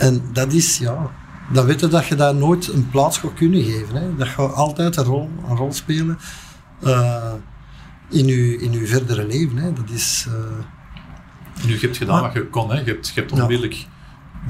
En 0.00 0.22
dat 0.32 0.52
is, 0.52 0.78
ja, 0.78 1.10
dan 1.52 1.66
weet 1.66 1.80
je 1.80 1.88
dat 1.88 2.06
je 2.06 2.14
daar 2.14 2.34
nooit 2.34 2.68
een 2.68 2.90
plaats 2.90 3.18
gaat 3.18 3.34
kunnen 3.34 3.64
geven. 3.64 3.94
Hè. 3.94 4.16
Dat 4.16 4.28
gaat 4.28 4.54
altijd 4.54 4.96
een 4.96 5.04
rol, 5.04 5.30
een 5.48 5.56
rol 5.56 5.72
spelen 5.72 6.18
uh, 6.84 7.32
in, 8.10 8.26
je, 8.26 8.58
in 8.58 8.72
uw 8.72 8.86
verdere 8.86 9.26
leven. 9.26 9.56
Hè. 9.56 9.72
Dat 9.72 9.90
is... 9.90 10.26
Uh... 10.28 10.34
Nu, 11.66 11.72
je 11.72 11.80
hebt 11.80 11.96
gedaan 11.96 12.22
wat 12.22 12.32
je 12.32 12.46
kon. 12.46 12.70
Hè. 12.70 12.78
Je 12.78 12.84
hebt, 12.84 13.08
je 13.14 13.20
hebt 13.20 13.32
onmiddellijk 13.32 13.86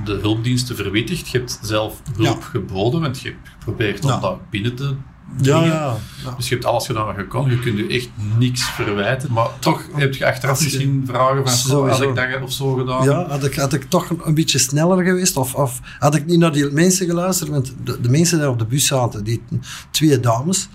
de 0.04 0.12
hulpdiensten 0.12 0.76
verwittigd. 0.76 1.28
Je 1.28 1.38
hebt 1.38 1.58
zelf 1.62 2.02
hulp 2.16 2.42
geboden, 2.42 3.00
want 3.00 3.20
je 3.20 3.28
hebt 3.28 3.48
geprobeerd 3.48 4.04
om 4.04 4.20
dat 4.20 4.50
binnen 4.50 4.74
te 4.74 4.96
ja, 5.36 5.64
ja, 5.64 5.96
Dus 6.36 6.48
je 6.48 6.54
hebt 6.54 6.66
alles 6.66 6.86
gedaan 6.86 7.06
wat 7.06 7.16
je 7.16 7.26
kon. 7.26 7.50
Je 7.50 7.58
kunt 7.58 7.78
je 7.78 7.86
echt 7.86 8.08
niks 8.38 8.62
verwijten. 8.62 9.32
Maar 9.32 9.48
toch 9.58 9.82
heb 9.92 10.14
je 10.14 10.26
achteraf 10.26 10.62
misschien 10.62 11.02
vragen 11.06 11.48
van... 11.48 11.56
Zo, 11.56 11.88
had 11.88 12.02
ik 12.02 12.14
dat 12.14 12.42
of 12.42 12.52
zo 12.52 12.74
gedaan? 12.74 13.04
Ja, 13.04 13.28
had 13.28 13.44
ik, 13.44 13.54
had 13.54 13.72
ik 13.72 13.84
toch 13.84 14.10
een 14.24 14.34
beetje 14.34 14.58
sneller 14.58 15.04
geweest? 15.04 15.36
Of, 15.36 15.54
of 15.54 15.80
had 15.98 16.14
ik 16.14 16.26
niet 16.26 16.38
naar 16.38 16.52
die 16.52 16.70
mensen 16.70 17.06
geluisterd? 17.06 17.50
Want 17.50 17.74
de, 17.84 18.00
de 18.00 18.08
mensen 18.08 18.38
die 18.38 18.48
op 18.48 18.58
de 18.58 18.64
bus 18.64 18.86
zaten, 18.86 19.24
die 19.24 19.42
twee 19.90 20.20
dames... 20.20 20.68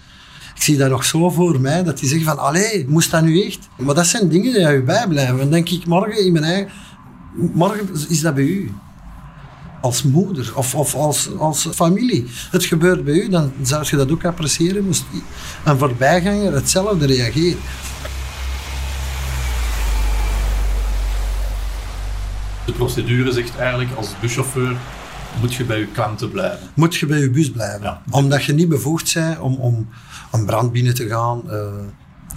Ik 0.55 0.62
zie 0.62 0.77
dat 0.77 0.89
nog 0.89 1.05
zo 1.05 1.29
voor 1.29 1.59
mij, 1.59 1.83
dat 1.83 2.00
die 2.00 2.09
zeggen 2.09 2.27
van... 2.27 2.38
Allee, 2.38 2.85
moest 2.88 3.12
dat 3.12 3.24
nu 3.24 3.43
echt? 3.43 3.69
Maar 3.77 3.95
dat 3.95 4.07
zijn 4.07 4.29
dingen 4.29 4.53
die 4.53 4.67
je 4.67 4.81
bijblijven. 4.81 5.38
Dan 5.38 5.50
denk 5.50 5.69
ik 5.69 5.85
morgen 5.85 6.25
in 6.25 6.31
mijn 6.31 6.43
eigen... 6.43 6.71
Morgen 7.53 7.89
is 8.09 8.21
dat 8.21 8.35
bij 8.35 8.43
u. 8.43 8.71
als 9.82 10.03
moeder 10.03 10.51
of, 10.55 10.75
of 10.75 10.96
als, 10.96 11.29
als 11.38 11.67
familie. 11.74 12.25
Het 12.51 12.65
gebeurt 12.65 13.03
bij 13.03 13.13
u, 13.13 13.29
dan 13.29 13.51
zou 13.62 13.86
je 13.89 13.96
dat 13.96 14.12
ook 14.12 14.25
appreciëren. 14.25 14.86
Moest 14.86 15.03
een 15.65 15.77
voorbijganger 15.77 16.53
hetzelfde 16.53 17.05
reageren. 17.05 17.60
De 22.65 22.72
procedure 22.72 23.32
zegt 23.32 23.58
eigenlijk 23.58 23.91
als 23.96 24.10
buschauffeur 24.22 24.77
moet 25.39 25.53
je 25.53 25.63
bij 25.63 25.79
je 25.79 25.88
klanten 25.88 26.32
blijven. 26.32 26.67
Moet 26.74 26.96
je 26.96 27.05
bij 27.05 27.20
je 27.20 27.29
bus 27.29 27.51
blijven. 27.51 27.82
Ja. 27.82 28.01
Omdat 28.10 28.44
je 28.44 28.53
niet 28.53 28.70
bevoegd 28.70 29.13
bent 29.13 29.39
om, 29.39 29.55
om 29.55 29.88
een 30.32 30.46
brand 30.46 30.72
binnen 30.72 30.96
te 30.96 31.08
gaan. 31.08 31.51
Eh, 31.51 31.58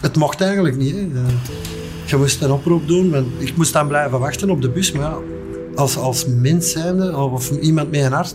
het 0.01 0.17
mocht 0.17 0.41
eigenlijk 0.41 0.77
niet. 0.77 0.95
Hè. 0.95 1.01
Eh, 1.01 2.07
je 2.07 2.17
moest 2.17 2.43
een 2.43 2.51
oproep 2.51 2.89
doen. 2.89 3.33
Ik 3.39 3.57
moest 3.57 3.73
dan 3.73 3.89
blijven 3.89 4.19
wachten 4.19 4.51
op 4.51 4.63
de 4.63 4.69
bus. 4.71 4.93
Maar 4.93 5.03
ja, 5.03 5.17
als, 5.79 5.97
als 5.97 6.27
mens 6.27 6.71
zijnde, 6.71 7.17
of 7.17 7.51
iemand 7.51 7.91
met 7.91 8.01
een 8.01 8.13
hart, 8.13 8.35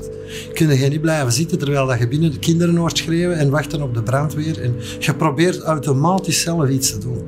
kun 0.53 0.77
je 0.77 0.87
niet 0.89 1.01
blijven 1.01 1.31
zitten 1.31 1.57
terwijl 1.57 1.87
dat 1.87 1.99
je 1.99 2.07
binnen 2.07 2.31
de 2.31 2.39
kinderen 2.39 2.75
hoort 2.75 2.97
schreeuwen 2.97 3.37
en 3.37 3.49
wachten 3.49 3.81
op 3.81 3.93
de 3.93 4.03
brandweer. 4.03 4.61
En 4.61 4.75
je 4.99 5.15
probeert 5.15 5.61
automatisch 5.61 6.41
zelf 6.41 6.69
iets 6.69 6.91
te 6.91 6.97
doen. 6.97 7.21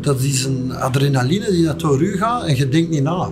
Dat 0.00 0.20
is 0.20 0.44
een 0.44 0.72
adrenaline 0.72 1.50
die 1.50 1.64
dat 1.64 1.80
door 1.80 2.02
u 2.02 2.16
gaat 2.16 2.44
en 2.46 2.56
je 2.56 2.68
denkt 2.68 2.90
niet 2.90 3.02
na. 3.02 3.30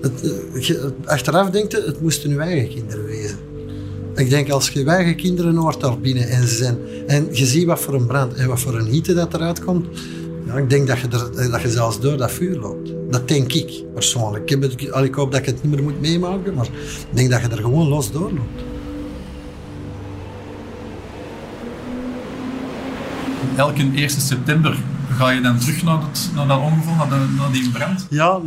Het, 0.00 0.22
eh, 0.54 0.62
je- 0.62 0.92
achteraf 1.04 1.50
denkt 1.50 1.72
je, 1.72 1.82
het 1.86 2.00
moesten 2.00 2.30
uw 2.30 2.38
eigen 2.38 2.68
kinderen 2.68 3.04
wezen. 3.04 3.38
Ik 4.14 4.30
denk, 4.30 4.50
als 4.50 4.68
je 4.68 4.84
eigen 4.84 5.16
kinderen 5.16 5.56
hoort 5.56 5.80
daar 5.80 6.00
binnen 6.00 6.28
en, 6.28 6.48
ze 6.48 6.54
zijn, 6.54 6.76
en 7.06 7.28
je 7.32 7.46
ziet 7.46 7.66
wat 7.66 7.80
voor 7.80 7.94
een 7.94 8.06
brand 8.06 8.34
en 8.34 8.48
wat 8.48 8.60
voor 8.60 8.78
een 8.78 8.86
hitte 8.86 9.14
dat 9.14 9.34
eruit 9.34 9.64
komt, 9.64 9.86
ja, 10.48 10.54
ik 10.54 10.70
denk 10.70 10.86
dat 10.86 10.98
je, 10.98 11.08
er, 11.08 11.50
dat 11.50 11.60
je 11.60 11.70
zelfs 11.70 12.00
door 12.00 12.16
dat 12.16 12.32
vuur 12.32 12.58
loopt. 12.58 12.92
Dat 13.10 13.28
denk 13.28 13.52
ik 13.52 13.84
persoonlijk. 13.94 14.42
Ik, 14.42 14.50
heb 14.50 14.62
het, 14.62 14.92
al, 14.92 15.04
ik 15.04 15.14
hoop 15.14 15.30
dat 15.30 15.40
ik 15.40 15.46
het 15.46 15.62
niet 15.62 15.74
meer 15.74 15.82
moet 15.82 16.00
meemaken, 16.00 16.54
maar 16.54 16.64
ik 16.64 17.06
denk 17.10 17.30
dat 17.30 17.40
je 17.40 17.48
er 17.48 17.56
gewoon 17.56 17.88
los 17.88 18.12
door 18.12 18.32
loopt. 18.32 18.62
Elke 23.56 23.90
1 23.94 24.10
september 24.10 24.78
ga 25.10 25.30
je 25.30 25.40
dan 25.40 25.58
terug 25.58 25.82
naar, 25.82 26.00
het, 26.00 26.30
naar 26.34 26.46
dat 26.46 26.60
ongeval, 26.60 26.94
naar, 26.96 27.08
de, 27.08 27.34
naar 27.38 27.52
die 27.52 27.70
brand. 27.70 28.06
Ja, 28.10 28.40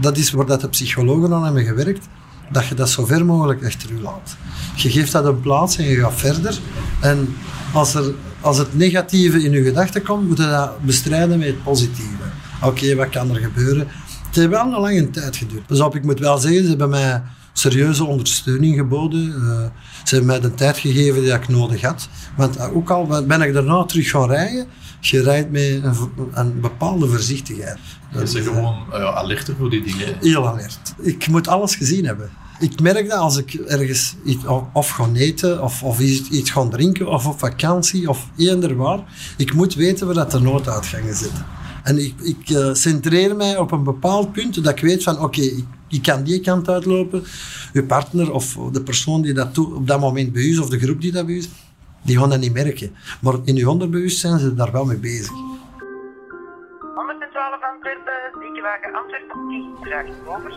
dat 0.00 0.16
is 0.16 0.30
waar 0.30 0.46
dat 0.46 0.60
de 0.60 0.68
psychologen 0.68 1.32
aan 1.32 1.44
hebben 1.44 1.64
gewerkt. 1.64 2.08
Dat 2.50 2.66
je 2.66 2.74
dat 2.74 2.90
zo 2.90 3.04
ver 3.04 3.24
mogelijk 3.24 3.64
achter 3.64 3.94
je 3.94 4.00
laat. 4.00 4.36
Je 4.76 4.90
geeft 4.90 5.12
dat 5.12 5.24
een 5.24 5.40
plaats 5.40 5.76
en 5.76 5.84
je 5.84 5.96
gaat 5.96 6.14
verder. 6.14 6.58
En 7.00 7.34
als, 7.72 7.94
er, 7.94 8.14
als 8.40 8.58
het 8.58 8.76
negatieve 8.76 9.42
in 9.42 9.52
je 9.52 9.62
gedachten 9.62 10.02
komt, 10.02 10.28
moet 10.28 10.38
je 10.38 10.46
dat 10.46 10.80
bestrijden 10.80 11.38
met 11.38 11.48
het 11.48 11.62
positieve. 11.62 12.24
Oké, 12.62 12.94
wat 12.94 13.08
kan 13.08 13.30
er 13.30 13.40
gebeuren? 13.40 13.86
Het 14.26 14.36
heeft 14.36 14.48
wel 14.48 14.64
een 14.64 14.80
lange 14.80 15.10
tijd 15.10 15.36
geduurd. 15.36 15.68
Dus 15.68 15.80
op, 15.80 15.96
ik 15.96 16.04
moet 16.04 16.18
wel 16.18 16.38
zeggen, 16.38 16.62
ze 16.62 16.68
hebben 16.68 16.88
mij 16.88 17.22
serieuze 17.52 18.04
ondersteuning 18.04 18.76
geboden. 18.76 19.34
Eh, 19.34 19.66
ze 20.04 20.14
hebben 20.14 20.26
mij 20.26 20.40
de 20.40 20.54
tijd 20.54 20.78
gegeven 20.78 21.22
die 21.22 21.32
ik 21.32 21.48
nodig 21.48 21.82
had. 21.82 22.08
Want 22.36 22.56
eh, 22.56 22.76
ook 22.76 22.90
al 22.90 23.24
ben 23.26 23.42
ik 23.42 23.52
daarna 23.52 23.84
terug 23.84 24.10
gaan 24.10 24.28
rijden, 24.28 24.66
je 25.00 25.22
rijdt 25.22 25.50
met 25.50 25.62
een, 25.62 26.10
een 26.32 26.60
bepaalde 26.60 27.06
voorzichtigheid. 27.06 27.78
Je 28.10 28.18
bent 28.18 28.30
gewoon 28.30 28.76
eh, 28.92 28.98
ja, 28.98 29.12
alerter 29.12 29.54
voor 29.58 29.70
die 29.70 29.82
dingen. 29.82 30.16
Heel 30.20 30.48
alert. 30.48 30.94
Ik 30.98 31.28
moet 31.28 31.48
alles 31.48 31.76
gezien 31.76 32.04
hebben. 32.04 32.30
Ik 32.60 32.80
merk 32.80 33.08
dat 33.08 33.18
als 33.18 33.36
ik 33.36 33.54
ergens 33.54 34.16
iets, 34.24 34.44
of, 34.72 34.90
ga 34.90 35.08
eten, 35.14 35.62
of, 35.62 35.82
of 35.82 36.00
iets, 36.00 36.50
ga 36.50 36.68
drinken, 36.68 37.06
of 37.06 37.26
op 37.26 37.38
vakantie, 37.38 38.08
of 38.08 38.30
eender 38.36 38.76
waar. 38.76 39.00
Ik 39.36 39.54
moet 39.54 39.74
weten 39.74 40.06
waar 40.06 40.14
dat 40.14 40.30
de 40.30 40.40
nooduitgangen 40.40 41.14
zitten. 41.14 41.46
En 41.82 41.98
ik, 41.98 42.14
ik 42.20 42.50
eh, 42.50 42.74
centreer 42.74 43.36
mij 43.36 43.58
op 43.58 43.72
een 43.72 43.82
bepaald 43.82 44.32
punt 44.32 44.64
dat 44.64 44.72
ik 44.72 44.80
weet 44.80 45.02
van 45.02 45.20
oké, 45.20 45.40
ik, 45.40 45.64
ik 45.88 46.02
kan 46.02 46.22
die 46.22 46.40
kant 46.40 46.68
uitlopen. 46.68 47.24
Uw 47.72 47.86
partner 47.86 48.32
of 48.32 48.58
de 48.72 48.82
persoon 48.82 49.22
die 49.22 49.32
dat 49.32 49.58
op 49.58 49.86
dat 49.86 50.00
moment 50.00 50.32
bij 50.32 50.42
is, 50.42 50.58
of 50.58 50.68
de 50.68 50.78
groep 50.78 51.00
die 51.00 51.12
dat 51.12 51.26
bij 51.26 51.34
is, 51.34 51.48
die 52.02 52.18
gaan 52.18 52.30
dat 52.30 52.40
niet 52.40 52.52
merken. 52.52 52.94
Maar 53.20 53.34
in 53.44 53.56
uw 53.56 53.68
onderbewustzijn 53.68 54.38
zijn 54.38 54.50
ze 54.50 54.56
daar 54.56 54.72
wel 54.72 54.84
mee 54.84 54.96
bezig. 54.96 55.32
112 56.94 57.62
Antwerpen, 57.72 58.42
ziekenwagen 58.42 58.94
Antwerpen, 58.94 59.48
10, 59.48 59.74
draagt 59.82 60.10
over. 60.26 60.52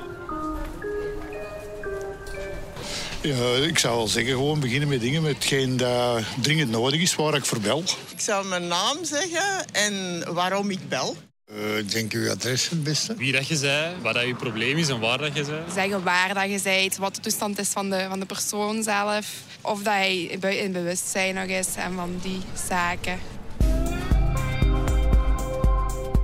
Ja, 3.21 3.55
ik 3.55 3.79
zou 3.79 3.97
wel 3.97 4.07
zeggen, 4.07 4.33
gewoon 4.33 4.59
beginnen 4.59 4.89
met 4.89 5.01
dingen 5.01 5.21
met 5.21 5.35
hetgeen 5.35 5.77
dat 5.77 6.23
dringend 6.41 6.69
nodig 6.71 7.01
is, 7.01 7.15
waar 7.15 7.35
ik 7.35 7.45
voor 7.45 7.59
bel. 7.59 7.83
Ik 8.09 8.19
zou 8.19 8.47
mijn 8.47 8.67
naam 8.67 8.97
zeggen 9.05 9.65
en 9.71 10.23
waarom 10.33 10.69
ik 10.69 10.89
bel. 10.89 11.15
Eh, 11.45 11.77
ik 11.77 11.91
denk 11.91 12.13
uw 12.13 12.29
adres 12.29 12.69
het 12.69 12.83
beste. 12.83 13.15
wie 13.15 13.31
dat 13.31 13.47
je 13.47 13.55
zei, 13.55 13.95
wat 14.01 14.13
dat 14.13 14.25
je 14.25 14.35
probleem 14.35 14.77
is 14.77 14.89
en 14.89 14.99
waar 14.99 15.17
dat 15.17 15.35
je 15.35 15.43
zei. 15.43 15.61
zeggen 15.73 16.03
waar 16.03 16.33
dat 16.33 16.51
je 16.51 16.59
bent, 16.63 16.97
wat 16.97 17.15
de 17.15 17.21
toestand 17.21 17.59
is 17.59 17.69
van 17.69 17.89
de, 17.89 18.05
van 18.09 18.19
de 18.19 18.25
persoon 18.25 18.83
zelf. 18.83 19.27
Of 19.61 19.77
dat 19.83 19.93
hij 19.93 20.17
in 20.39 20.71
bewustzijn 20.71 21.35
nog 21.35 21.45
is 21.45 21.67
en 21.75 21.93
van 21.95 22.19
die 22.21 22.39
zaken. 22.67 23.19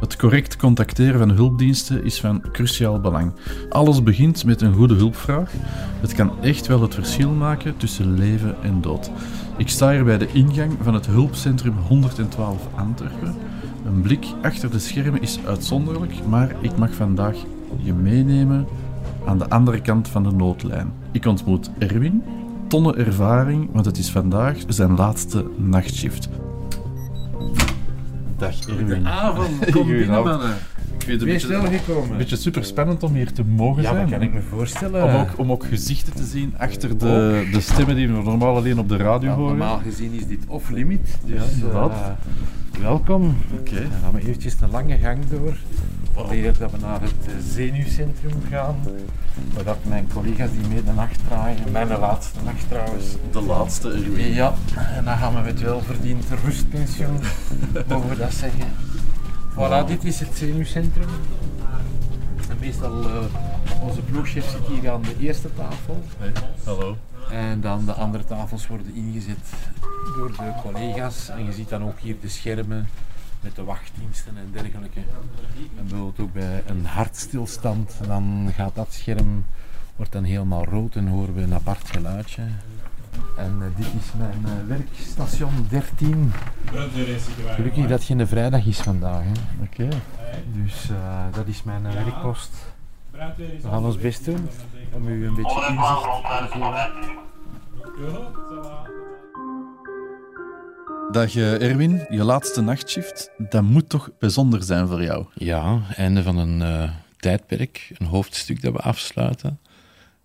Het 0.07 0.15
correct 0.15 0.55
contacteren 0.55 1.19
van 1.19 1.29
hulpdiensten 1.29 2.03
is 2.03 2.19
van 2.19 2.41
cruciaal 2.51 2.99
belang. 2.99 3.33
Alles 3.69 4.03
begint 4.03 4.45
met 4.45 4.61
een 4.61 4.73
goede 4.73 4.93
hulpvraag. 4.93 5.51
Het 6.01 6.13
kan 6.13 6.31
echt 6.41 6.67
wel 6.67 6.81
het 6.81 6.93
verschil 6.93 7.29
maken 7.29 7.77
tussen 7.77 8.13
leven 8.13 8.55
en 8.61 8.81
dood. 8.81 9.11
Ik 9.57 9.69
sta 9.69 9.91
hier 9.91 10.03
bij 10.03 10.17
de 10.17 10.31
ingang 10.31 10.77
van 10.81 10.93
het 10.93 11.05
hulpcentrum 11.05 11.73
112 11.87 12.67
Antwerpen. 12.75 13.35
Een 13.85 14.01
blik 14.01 14.25
achter 14.41 14.71
de 14.71 14.79
schermen 14.79 15.21
is 15.21 15.39
uitzonderlijk, 15.45 16.13
maar 16.27 16.55
ik 16.61 16.77
mag 16.77 16.93
vandaag 16.93 17.35
je 17.81 17.93
meenemen 17.93 18.67
aan 19.25 19.37
de 19.37 19.49
andere 19.49 19.81
kant 19.81 20.07
van 20.07 20.23
de 20.23 20.31
noodlijn. 20.31 20.93
Ik 21.11 21.25
ontmoet 21.25 21.69
Erwin, 21.77 22.23
tonnen 22.67 22.97
ervaring, 22.97 23.69
want 23.71 23.85
het 23.85 23.97
is 23.97 24.11
vandaag 24.11 24.57
zijn 24.67 24.95
laatste 24.95 25.45
nachtshift. 25.57 26.29
Dag 28.37 28.67
Erwin. 28.67 29.07
Avond, 29.07 29.71
kom 29.71 29.87
binnen, 29.87 30.23
mannen. 30.23 30.55
Ik 30.99 31.13
het 31.13 31.21
een 31.21 31.27
Wees 31.27 31.33
beetje, 31.33 31.47
snel 31.47 31.65
een 31.73 31.79
gekomen. 31.79 32.17
beetje 32.17 32.35
super 32.35 32.63
spannend 32.65 33.03
om 33.03 33.13
hier 33.13 33.33
te 33.33 33.43
mogen 33.43 33.81
Ja, 33.81 33.89
zijn. 33.93 34.01
dat 34.09 34.11
kan 34.19 34.21
ik 34.27 34.33
me 34.33 34.41
voorstellen. 34.49 35.03
Om 35.03 35.15
ook, 35.15 35.29
om 35.37 35.51
ook 35.51 35.65
gezichten 35.65 36.13
te 36.13 36.23
zien 36.23 36.53
achter 36.57 36.97
de, 36.97 37.47
de 37.51 37.61
stemmen 37.61 37.95
die 37.95 38.07
we 38.07 38.13
normaal 38.23 38.55
alleen 38.55 38.79
op 38.79 38.89
de 38.89 38.97
radio 38.97 39.29
Ja, 39.29 39.35
horen. 39.35 39.57
normaal 39.57 39.79
gezien 39.83 40.13
is 40.13 40.27
dit 40.27 40.39
off-limit. 40.47 41.17
Dus, 41.25 41.35
Ja, 41.35 41.43
inderdaad. 41.53 41.91
eh, 41.91 42.81
welkom. 42.81 43.35
Oké. 43.59 43.73
Dan 43.81 43.91
gaan 44.03 44.13
we 44.13 44.19
eventjes 44.21 44.55
een 44.61 44.69
lange 44.71 44.97
gang 44.97 45.17
door. 45.29 45.57
Wanneer 46.17 46.57
dat 46.57 46.71
we 46.71 46.77
naar 46.77 47.01
het 47.01 47.27
eh, 47.27 47.33
zenuwcentrum 47.49 48.41
gaan. 48.49 48.75
Waar 49.53 49.63
dat 49.63 49.77
mijn 49.85 50.07
collega's 50.13 50.51
die 50.51 50.67
mee 50.67 50.83
de 50.83 50.91
nacht 50.91 51.19
draaien. 51.27 51.71
Mijn 51.71 51.87
laatste 51.87 52.39
nacht 52.43 52.69
trouwens. 52.69 53.05
De 53.31 53.41
laatste 53.41 53.91
Erwin. 53.91 54.33
Ja, 54.33 54.53
en 54.95 55.03
dan 55.03 55.17
gaan 55.17 55.33
we 55.35 55.41
met 55.41 55.61
welverdiend 55.61 56.25
rustpensioen, 56.43 57.19
mogen 57.89 58.09
we 58.09 58.17
dat 58.17 58.33
zeggen. 58.33 58.67
Voilà, 59.53 59.87
dit 59.87 60.03
is 60.03 60.19
het 60.19 60.35
zenuwcentrum. 60.35 61.09
En 62.49 62.57
meestal, 62.59 63.03
eh, 63.03 63.81
onze 63.81 64.01
ploegchef 64.01 64.49
zit 64.49 64.67
hier 64.67 64.91
aan 64.91 65.01
de 65.01 65.15
eerste 65.19 65.53
tafel. 65.53 66.03
Hey, 66.17 66.31
hallo. 66.63 66.97
En 67.31 67.61
dan 67.61 67.85
de 67.85 67.93
andere 67.93 68.25
tafels 68.25 68.67
worden 68.67 68.95
ingezet 68.95 69.47
door 70.15 70.31
de 70.31 70.51
collega's. 70.61 71.29
En 71.29 71.45
je 71.45 71.51
ziet 71.51 71.69
dan 71.69 71.83
ook 71.83 71.99
hier 71.99 72.15
de 72.21 72.29
schermen 72.29 72.87
met 73.41 73.55
de 73.55 73.63
wachtdiensten 73.63 74.37
en 74.37 74.49
dergelijke. 74.51 74.99
En 75.77 75.87
bijvoorbeeld 75.87 76.19
ook 76.19 76.33
bij 76.33 76.63
een 76.65 76.85
hartstilstand, 76.85 77.93
dan 78.07 78.51
gaat 78.55 78.75
dat 78.75 78.93
scherm 78.93 79.45
wordt 79.97 80.11
dan 80.11 80.23
helemaal 80.23 80.65
rood 80.65 80.95
en 80.95 81.07
horen 81.07 81.33
we 81.33 81.41
een 81.41 81.53
apart 81.53 81.89
geluidje. 81.89 82.41
En 83.37 83.57
eh, 83.61 83.67
dit 83.77 83.85
is 83.85 84.11
mijn 84.17 84.45
eh, 84.45 84.67
werkstation 84.67 85.67
13. 85.69 86.31
Gelukkig 87.55 87.87
dat 87.87 88.03
geen 88.03 88.27
vrijdag 88.27 88.65
is 88.65 88.79
vandaag. 88.79 89.23
Hè. 89.23 89.63
Oké. 89.63 89.87
Dus 90.53 90.89
eh, 90.89 91.25
dat 91.33 91.47
is 91.47 91.63
mijn 91.63 91.83
werkpost. 91.83 92.51
We 93.11 93.69
gaan 93.69 93.85
ons 93.85 93.97
best 93.97 94.25
doen 94.25 94.49
om 94.91 95.07
u 95.07 95.27
een 95.27 95.35
beetje 95.35 95.67
inzicht 95.69 96.01
te 96.11 96.57
geven. 97.97 98.96
Dag 101.11 101.35
eh, 101.35 101.61
Erwin, 101.61 102.05
je 102.09 102.23
laatste 102.23 102.61
nachtshift, 102.61 103.29
dat 103.37 103.63
moet 103.63 103.89
toch 103.89 104.09
bijzonder 104.19 104.63
zijn 104.63 104.87
voor 104.87 105.03
jou? 105.03 105.25
Ja, 105.33 105.81
einde 105.95 106.23
van 106.23 106.37
een 106.37 106.61
eh, 106.61 106.89
tijdperk, 107.17 107.91
een 107.97 108.05
hoofdstuk 108.05 108.61
dat 108.61 108.73
we 108.73 108.79
afsluiten. 108.79 109.59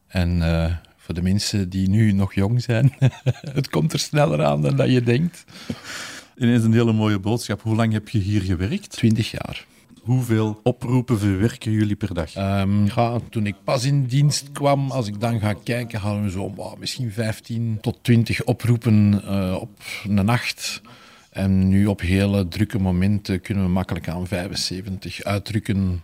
En 0.06 0.42
eh, 0.42 0.74
voor 0.96 1.14
de 1.14 1.22
mensen 1.22 1.68
die 1.68 1.88
nu 1.88 2.12
nog 2.12 2.34
jong 2.34 2.62
zijn, 2.62 2.92
het 3.58 3.68
komt 3.68 3.92
er 3.92 3.98
sneller 3.98 4.44
aan 4.44 4.62
dan 4.62 4.76
dat 4.76 4.90
je 4.90 5.02
denkt. 5.02 5.44
Ineens 6.36 6.64
een 6.64 6.72
hele 6.72 6.92
mooie 6.92 7.18
boodschap. 7.18 7.62
Hoe 7.62 7.76
lang 7.76 7.92
heb 7.92 8.08
je 8.08 8.18
hier 8.18 8.42
gewerkt? 8.42 8.90
20 8.90 9.30
jaar. 9.30 9.66
Hoeveel 10.02 10.60
oproepen 10.62 11.18
verwerken 11.18 11.72
jullie 11.72 11.96
per 11.96 12.14
dag? 12.14 12.34
Ehm, 12.34 12.86
toen 13.30 13.46
ik 13.46 13.54
pas 13.64 13.84
in 13.84 14.06
dienst 14.06 14.52
kwam, 14.52 14.90
als 14.90 15.06
ik 15.06 15.20
dan 15.20 15.40
ga 15.40 15.52
kijken, 15.52 16.00
hadden 16.00 16.22
we 16.22 16.30
zo 16.30 16.74
misschien 16.78 17.12
15 17.12 17.78
tot 17.80 17.98
20 18.02 18.44
oproepen 18.44 19.22
eh, 19.24 19.56
op 19.60 19.80
een 20.04 20.24
nacht. 20.24 20.82
En 21.30 21.68
nu 21.68 21.86
op 21.86 22.00
hele 22.00 22.48
drukke 22.48 22.78
momenten 22.78 23.40
kunnen 23.40 23.64
we 23.64 23.70
makkelijk 23.70 24.08
aan 24.08 24.26
75 24.26 25.22
uitdrukken 25.22 26.02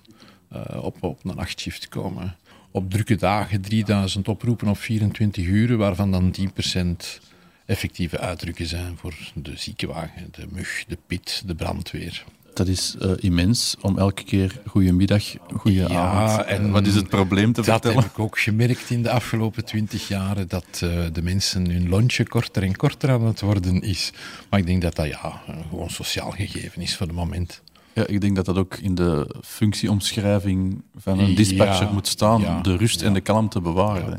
eh, 0.48 0.84
op, 0.84 1.02
op 1.02 1.24
een 1.24 1.36
nachtshift 1.36 1.88
komen. 1.88 2.36
op 2.70 2.90
drukke 2.90 3.16
dagen 3.16 3.60
3000 3.60 4.28
oproepen 4.28 4.68
op 4.68 4.78
24 4.78 5.44
uur, 5.44 5.76
waarvan 5.76 6.10
dan 6.10 6.34
10% 6.40 7.20
effectieve 7.66 8.18
uitdrukken 8.18 8.66
zijn 8.66 8.96
voor 8.96 9.14
de 9.34 9.52
ziekenwagen, 9.56 10.28
de 10.30 10.46
mug, 10.50 10.84
de 10.88 10.98
pit, 11.06 11.42
de 11.46 11.54
brandweer. 11.54 12.24
Dat 12.58 12.68
is 12.68 12.96
uh, 13.02 13.10
immens 13.16 13.76
om 13.80 13.98
elke 13.98 14.24
keer 14.24 14.60
goedemiddag, 14.66 15.24
goeie 15.56 15.78
Ja, 15.88 15.88
avond. 15.88 16.46
en 16.46 16.70
wat 16.70 16.86
is 16.86 16.94
het 16.94 17.08
probleem 17.08 17.52
te 17.52 17.60
Dat 17.62 17.64
vertellen? 17.70 17.96
heb 18.02 18.10
ik 18.10 18.18
ook 18.18 18.38
gemerkt 18.38 18.90
in 18.90 19.02
de 19.02 19.10
afgelopen 19.10 19.64
twintig 19.64 20.08
jaren, 20.08 20.48
dat 20.48 20.64
eh, 20.72 21.04
de 21.12 21.22
mensen 21.22 21.70
hun 21.70 21.88
lontje 21.88 22.24
korter 22.28 22.62
en 22.62 22.76
korter 22.76 23.10
aan 23.10 23.24
het 23.26 23.40
worden 23.40 23.80
is. 23.82 24.10
Maar 24.50 24.60
ik 24.60 24.66
denk 24.66 24.82
dat 24.82 24.94
dat 24.96 25.06
ja, 25.06 25.42
eh, 25.46 25.54
gewoon 25.68 25.90
sociaal 25.90 26.30
gegeven 26.30 26.82
is 26.82 26.96
voor 26.96 27.06
het 27.06 27.14
moment. 27.16 27.62
Ja, 27.92 28.06
ik 28.06 28.20
denk 28.20 28.36
dat 28.36 28.44
dat 28.44 28.56
ook 28.56 28.76
in 28.76 28.94
de 28.94 29.34
functieomschrijving 29.44 30.82
van 30.96 31.18
een 31.18 31.34
dispatcher 31.34 31.86
Ja, 31.86 31.92
moet 31.92 32.06
staan. 32.06 32.40
ja, 32.40 32.60
de 32.60 32.76
rust 32.76 33.02
en 33.02 33.12
de 33.14 33.20
kalmte 33.20 33.60
bewaren. 33.60 34.10
hè. 34.12 34.18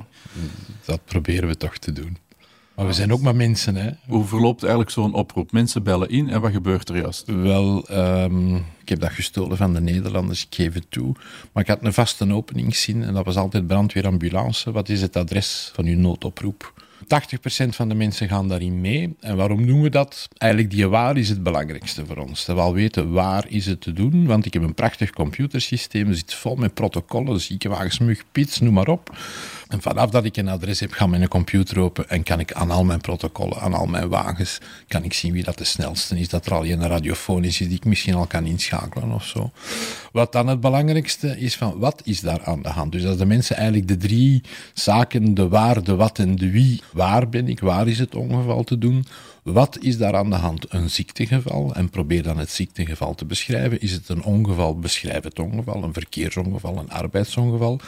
Dat 0.85 0.99
proberen 1.05 1.47
we 1.49 1.57
toch 1.57 1.77
te 1.77 1.91
doen. 1.93 2.17
Maar 2.79 2.87
we 2.87 2.93
zijn 2.93 3.13
ook 3.13 3.21
maar 3.21 3.35
mensen, 3.35 3.75
hè. 3.75 3.89
Hoe 4.07 4.25
verloopt 4.25 4.61
eigenlijk 4.61 4.91
zo'n 4.91 5.13
oproep? 5.13 5.51
Mensen 5.51 5.83
bellen 5.83 6.09
in 6.09 6.29
en 6.29 6.41
wat 6.41 6.51
gebeurt 6.51 6.89
er 6.89 6.97
juist? 6.97 7.25
Wel, 7.25 7.87
ehm, 7.87 8.55
ik 8.55 8.89
heb 8.89 8.99
dat 8.99 9.11
gestolen 9.11 9.57
van 9.57 9.73
de 9.73 9.81
Nederlanders, 9.81 10.45
ik 10.45 10.55
geef 10.55 10.73
het 10.73 10.85
toe. 10.91 11.15
Maar 11.51 11.63
ik 11.63 11.69
had 11.69 11.79
een 11.81 11.93
vaste 11.93 12.33
openingszin 12.33 13.03
en 13.03 13.13
dat 13.13 13.25
was 13.25 13.35
altijd 13.35 13.67
brandweerambulance. 13.67 14.71
Wat 14.71 14.89
is 14.89 15.01
het 15.01 15.15
adres 15.15 15.71
van 15.73 15.85
uw 15.85 15.97
noodoproep? 15.97 16.73
80% 17.07 17.75
van 17.75 17.89
de 17.89 17.95
mensen 17.95 18.27
gaan 18.27 18.47
daarin 18.47 18.81
mee. 18.81 19.15
En 19.19 19.35
waarom 19.35 19.65
doen 19.65 19.81
we 19.81 19.89
dat? 19.89 20.27
Eigenlijk 20.37 20.71
die 20.71 20.87
waar 20.87 21.17
is 21.17 21.29
het 21.29 21.43
belangrijkste 21.43 22.05
voor 22.05 22.17
ons. 22.17 22.45
Dat 22.45 22.55
we 22.55 22.61
al 22.61 22.73
weten 22.73 23.11
waar 23.11 23.45
is 23.47 23.65
het 23.65 23.81
te 23.81 23.93
doen. 23.93 24.25
Want 24.25 24.45
ik 24.45 24.53
heb 24.53 24.63
een 24.63 24.73
prachtig 24.73 25.09
computersysteem. 25.09 26.07
Het 26.07 26.17
zit 26.17 26.33
vol 26.33 26.55
met 26.55 26.73
protocollen, 26.73 27.41
ziekenwagens, 27.41 27.99
mug, 27.99 28.23
pits, 28.31 28.59
noem 28.59 28.73
maar 28.73 28.87
op. 28.87 29.17
En 29.69 29.81
vanaf 29.81 30.09
dat 30.09 30.25
ik 30.25 30.37
een 30.37 30.47
adres 30.47 30.79
heb, 30.79 30.91
gaat 30.91 31.07
mijn 31.07 31.27
computer 31.27 31.79
open 31.79 32.09
en 32.09 32.23
kan 32.23 32.39
ik 32.39 32.53
aan 32.53 32.71
al 32.71 32.83
mijn 32.83 33.01
protocollen, 33.01 33.59
aan 33.59 33.73
al 33.73 33.85
mijn 33.85 34.09
wagens, 34.09 34.57
kan 34.87 35.03
ik 35.03 35.13
zien 35.13 35.33
wie 35.33 35.43
dat 35.43 35.57
de 35.57 35.63
snelste 35.63 36.19
is. 36.19 36.29
Dat 36.29 36.45
er 36.45 36.53
al 36.53 36.65
een 36.65 36.87
radiofonisch 36.87 37.61
is 37.61 37.67
die 37.67 37.77
ik 37.77 37.85
misschien 37.85 38.13
al 38.13 38.25
kan 38.25 38.45
inschakelen 38.45 39.11
of 39.11 39.25
zo. 39.25 39.51
Wat 40.11 40.31
dan 40.31 40.47
het 40.47 40.59
belangrijkste 40.59 41.39
is 41.39 41.55
van, 41.55 41.79
wat 41.79 42.01
is 42.03 42.19
daar 42.19 42.43
aan 42.43 42.61
de 42.61 42.69
hand? 42.69 42.91
Dus 42.91 43.05
als 43.05 43.17
de 43.17 43.25
mensen 43.25 43.55
eigenlijk 43.55 43.87
de 43.87 43.97
drie 43.97 44.41
zaken, 44.73 45.33
de 45.33 45.47
waar, 45.47 45.83
de 45.83 45.95
wat 45.95 46.19
en 46.19 46.35
de 46.35 46.51
wie, 46.51 46.81
waar 46.91 47.29
ben 47.29 47.47
ik, 47.47 47.59
waar 47.59 47.87
is 47.87 47.99
het 47.99 48.15
ongeval 48.15 48.63
te 48.63 48.77
doen, 48.77 49.05
wat 49.43 49.77
is 49.79 49.97
daar 49.97 50.15
aan 50.15 50.29
de 50.29 50.35
hand? 50.35 50.73
Een 50.73 50.89
ziektegeval. 50.89 51.75
En 51.75 51.89
probeer 51.89 52.23
dan 52.23 52.37
het 52.37 52.49
ziektegeval 52.49 53.15
te 53.15 53.25
beschrijven. 53.25 53.81
Is 53.81 53.91
het 53.91 54.09
een 54.09 54.23
ongeval? 54.23 54.79
Beschrijf 54.79 55.23
het 55.23 55.39
ongeval. 55.39 55.83
Een 55.83 55.93
verkeersongeval, 55.93 56.77
een 56.77 56.91
arbeidsongeval. 56.91 57.79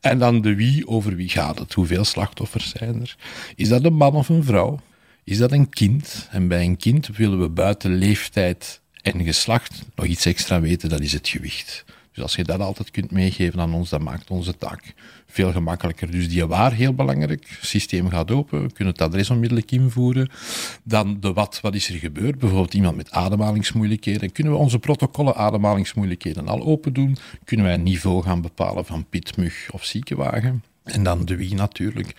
En 0.00 0.18
dan 0.18 0.40
de 0.40 0.54
wie, 0.54 0.86
over 0.86 1.16
wie 1.16 1.28
gaat 1.28 1.58
het? 1.58 1.72
Hoeveel 1.72 2.04
slachtoffers 2.04 2.70
zijn 2.70 3.00
er? 3.00 3.16
Is 3.56 3.68
dat 3.68 3.84
een 3.84 3.94
man 3.94 4.14
of 4.14 4.28
een 4.28 4.44
vrouw? 4.44 4.80
Is 5.24 5.38
dat 5.38 5.52
een 5.52 5.68
kind? 5.68 6.28
En 6.30 6.48
bij 6.48 6.64
een 6.64 6.76
kind 6.76 7.06
willen 7.16 7.40
we 7.40 7.48
buiten 7.48 7.94
leeftijd 7.94 8.80
en 9.02 9.24
geslacht 9.24 9.82
nog 9.94 10.06
iets 10.06 10.26
extra 10.26 10.60
weten, 10.60 10.88
dat 10.88 11.00
is 11.00 11.12
het 11.12 11.28
gewicht. 11.28 11.84
Dus 12.12 12.22
als 12.22 12.34
je 12.34 12.44
dat 12.44 12.60
altijd 12.60 12.90
kunt 12.90 13.10
meegeven 13.10 13.60
aan 13.60 13.74
ons, 13.74 13.90
dat 13.90 14.00
maakt 14.00 14.30
onze 14.30 14.56
taak 14.56 14.94
veel 15.26 15.52
gemakkelijker. 15.52 16.10
Dus 16.10 16.28
die 16.28 16.46
waar, 16.46 16.72
heel 16.72 16.94
belangrijk. 16.94 17.48
Het 17.48 17.68
systeem 17.68 18.08
gaat 18.08 18.30
open, 18.30 18.62
we 18.62 18.72
kunnen 18.72 18.94
het 18.94 19.02
adres 19.02 19.30
onmiddellijk 19.30 19.70
invoeren. 19.70 20.30
Dan 20.82 21.20
de 21.20 21.32
wat, 21.32 21.58
wat 21.62 21.74
is 21.74 21.88
er 21.88 21.94
gebeurd? 21.94 22.38
Bijvoorbeeld 22.38 22.74
iemand 22.74 22.96
met 22.96 23.10
ademhalingsmoeilijkheden. 23.10 24.32
Kunnen 24.32 24.52
we 24.52 24.58
onze 24.58 24.78
protocollen 24.78 25.34
ademhalingsmoeilijkheden 25.36 26.48
al 26.48 26.62
open 26.62 26.92
doen? 26.92 27.16
Kunnen 27.44 27.66
wij 27.66 27.74
een 27.74 27.82
niveau 27.82 28.22
gaan 28.22 28.40
bepalen 28.40 28.84
van 28.84 29.06
pitmug 29.10 29.68
of 29.72 29.84
ziekenwagen? 29.84 30.62
En 30.90 31.02
dan 31.02 31.24
de 31.24 31.36
wie 31.36 31.54
natuurlijk, 31.54 32.14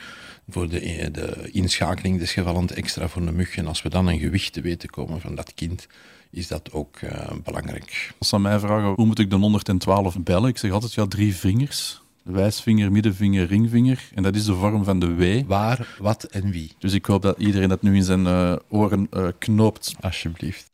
voor 0.49 0.69
de, 0.69 1.09
de 1.11 1.49
inschakeling 1.51 2.19
des 2.19 2.33
gevallen 2.33 2.67
extra 2.67 3.07
voor 3.07 3.25
de 3.25 3.31
mug. 3.31 3.55
En 3.55 3.67
als 3.67 3.81
we 3.81 3.89
dan 3.89 4.07
een 4.07 4.19
gewicht 4.19 4.53
te 4.53 4.61
weten 4.61 4.89
komen 4.89 5.21
van 5.21 5.35
dat 5.35 5.53
kind, 5.53 5.87
is 6.31 6.47
dat 6.47 6.71
ook 6.71 7.01
uh, 7.01 7.11
belangrijk. 7.43 8.13
Als 8.17 8.29
ze 8.29 8.35
aan 8.35 8.41
mij 8.41 8.59
vragen, 8.59 8.93
hoe 8.95 9.05
moet 9.05 9.19
ik 9.19 9.29
de 9.29 9.35
112 9.35 10.19
bellen? 10.19 10.49
Ik 10.49 10.57
zeg 10.57 10.71
altijd, 10.71 10.93
ja, 10.93 11.07
drie 11.07 11.35
vingers. 11.35 12.01
Wijsvinger, 12.23 12.91
middenvinger, 12.91 13.47
ringvinger. 13.47 14.09
En 14.13 14.23
dat 14.23 14.35
is 14.35 14.45
de 14.45 14.53
vorm 14.53 14.83
van 14.83 14.99
de 14.99 15.15
W. 15.15 15.47
Waar, 15.47 15.95
wat 15.99 16.23
en 16.23 16.51
wie. 16.51 16.71
Dus 16.79 16.93
ik 16.93 17.05
hoop 17.05 17.21
dat 17.21 17.37
iedereen 17.37 17.69
dat 17.69 17.81
nu 17.81 17.95
in 17.95 18.03
zijn 18.03 18.25
uh, 18.25 18.55
oren 18.69 19.07
uh, 19.13 19.27
knoopt. 19.37 19.93
Alsjeblieft. 19.99 20.71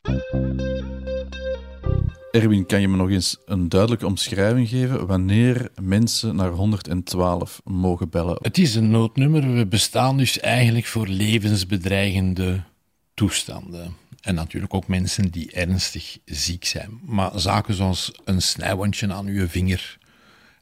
Erwin, 2.30 2.66
kan 2.66 2.80
je 2.80 2.88
me 2.88 2.96
nog 2.96 3.10
eens 3.10 3.36
een 3.46 3.68
duidelijke 3.68 4.06
omschrijving 4.06 4.68
geven 4.68 5.06
wanneer 5.06 5.70
mensen 5.80 6.36
naar 6.36 6.50
112 6.50 7.60
mogen 7.64 8.10
bellen? 8.10 8.38
Het 8.42 8.58
is 8.58 8.74
een 8.74 8.90
noodnummer. 8.90 9.54
We 9.54 9.66
bestaan 9.66 10.16
dus 10.16 10.38
eigenlijk 10.38 10.86
voor 10.86 11.06
levensbedreigende 11.06 12.62
toestanden. 13.14 13.96
En 14.20 14.34
natuurlijk 14.34 14.74
ook 14.74 14.88
mensen 14.88 15.30
die 15.30 15.52
ernstig 15.52 16.18
ziek 16.24 16.64
zijn. 16.64 17.00
Maar 17.04 17.40
zaken 17.40 17.74
zoals 17.74 18.12
een 18.24 18.42
snijwondje 18.42 19.12
aan 19.12 19.26
uw 19.26 19.48
vinger. 19.48 19.98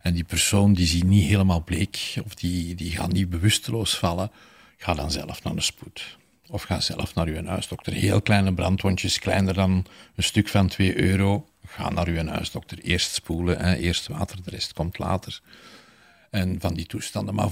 En 0.01 0.15
die 0.15 0.25
persoon 0.25 0.73
die 0.73 0.87
ziet 0.87 1.05
niet 1.05 1.29
helemaal 1.29 1.65
bleek. 1.65 2.15
Of 2.25 2.35
die, 2.35 2.75
die 2.75 2.91
gaat 2.91 3.13
niet 3.13 3.31
bewusteloos 3.31 3.99
vallen. 3.99 4.31
Ga 4.77 4.95
dan 4.95 5.11
zelf 5.11 5.43
naar 5.43 5.55
de 5.55 5.61
spoed. 5.61 6.17
Of 6.49 6.63
ga 6.63 6.81
zelf 6.81 7.15
naar 7.15 7.27
uw 7.27 7.45
huisdokter. 7.45 7.93
Heel 7.93 8.23
kleine 8.23 8.55
brandwondjes, 8.55 9.19
kleiner 9.19 9.55
dan 9.55 9.87
een 10.17 10.23
stuk 10.23 10.49
van 10.49 10.69
2 10.69 11.03
euro. 11.03 11.47
Ga 11.67 11.91
naar 11.91 12.07
uw 12.07 12.27
huisdokter. 12.27 12.79
Eerst 12.79 13.13
spoelen, 13.13 13.77
eerst 13.77 14.07
water, 14.07 14.43
de 14.43 14.51
rest 14.51 14.73
komt 14.73 14.99
later. 14.99 15.41
En 16.31 16.57
van 16.61 16.75
die 16.75 16.87
toestanden. 16.87 17.35
Maar 17.35 17.51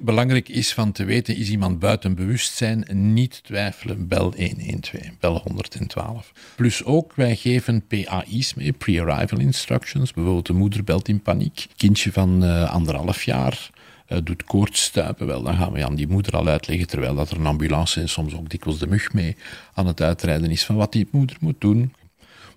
belangrijk 0.00 0.48
is 0.48 0.74
van 0.74 0.92
te 0.92 1.04
weten, 1.04 1.36
is 1.36 1.50
iemand 1.50 1.78
buiten 1.78 2.14
bewustzijn? 2.14 2.86
Niet 3.12 3.44
twijfelen, 3.44 4.08
bel 4.08 4.34
112, 4.36 5.18
bel 5.20 5.40
112. 5.44 6.32
Plus 6.56 6.84
ook, 6.84 7.14
wij 7.14 7.36
geven 7.36 7.86
PAI's 7.86 8.54
mee, 8.54 8.72
pre-arrival 8.72 9.38
instructions. 9.38 10.12
Bijvoorbeeld 10.12 10.46
de 10.46 10.52
moeder 10.52 10.84
belt 10.84 11.08
in 11.08 11.22
paniek. 11.22 11.66
Kindje 11.76 12.12
van 12.12 12.44
uh, 12.44 12.70
anderhalf 12.70 13.22
jaar 13.22 13.70
uh, 14.08 14.18
doet 14.24 14.44
koortsstuipen. 14.44 15.26
Wel, 15.26 15.42
dan 15.42 15.56
gaan 15.56 15.72
we 15.72 15.84
aan 15.84 15.94
die 15.94 16.08
moeder 16.08 16.36
al 16.36 16.46
uitleggen, 16.46 16.86
terwijl 16.86 17.14
dat 17.14 17.30
er 17.30 17.36
een 17.36 17.46
ambulance 17.46 18.00
en 18.00 18.08
soms 18.08 18.34
ook 18.34 18.48
dikwijls 18.50 18.78
de 18.78 18.86
mug 18.86 19.12
mee 19.12 19.36
aan 19.74 19.86
het 19.86 20.00
uitrijden 20.00 20.50
is, 20.50 20.64
van 20.64 20.76
wat 20.76 20.92
die 20.92 21.08
moeder 21.10 21.36
moet 21.40 21.60
doen. 21.60 21.92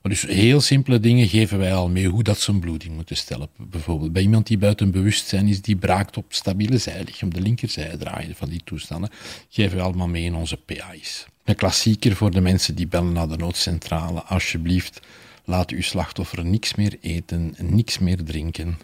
Dus 0.08 0.22
heel 0.22 0.62
simpele 0.62 1.00
dingen 1.00 1.28
geven 1.28 1.58
wij 1.58 1.74
al 1.74 1.90
mee, 1.90 2.08
hoe 2.08 2.24
dat 2.24 2.48
een 2.48 2.60
bloeding 2.60 2.96
moeten 2.96 3.18
stellen. 3.18 3.50
Bijvoorbeeld 3.58 4.14
bij 4.14 4.22
iemand 4.22 4.48
die 4.48 4.58
buiten 4.58 4.92
bewustzijn 4.92 5.48
is, 5.48 5.62
die 5.62 5.76
braakt 5.76 6.18
op 6.18 6.26
stabiele 6.30 6.78
zijlichaam, 6.78 7.34
de 7.34 7.42
linkerzij 7.42 7.98
draaien 7.98 8.36
van 8.36 8.50
die 8.50 8.62
toestanden, 8.64 9.10
geven 9.50 9.78
we 9.78 9.84
allemaal 9.84 10.08
mee 10.08 10.24
in 10.24 10.36
onze 10.36 10.58
PA's. 10.58 11.26
Een 11.44 11.56
klassieker 11.56 12.16
voor 12.16 12.32
de 12.32 12.42
mensen 12.42 12.76
die 12.76 12.88
bellen 12.88 13.14
naar 13.14 13.28
de 13.28 13.38
noodcentrale, 13.38 14.24
alsjeblieft, 14.24 15.00
laat 15.46 15.72
uw 15.72 15.82
slachtoffer 15.82 16.46
niks 16.46 16.76
meer 16.76 16.98
eten, 17.02 17.56
niks 17.58 18.00
meer 18.00 18.24
drinken. 18.24 18.78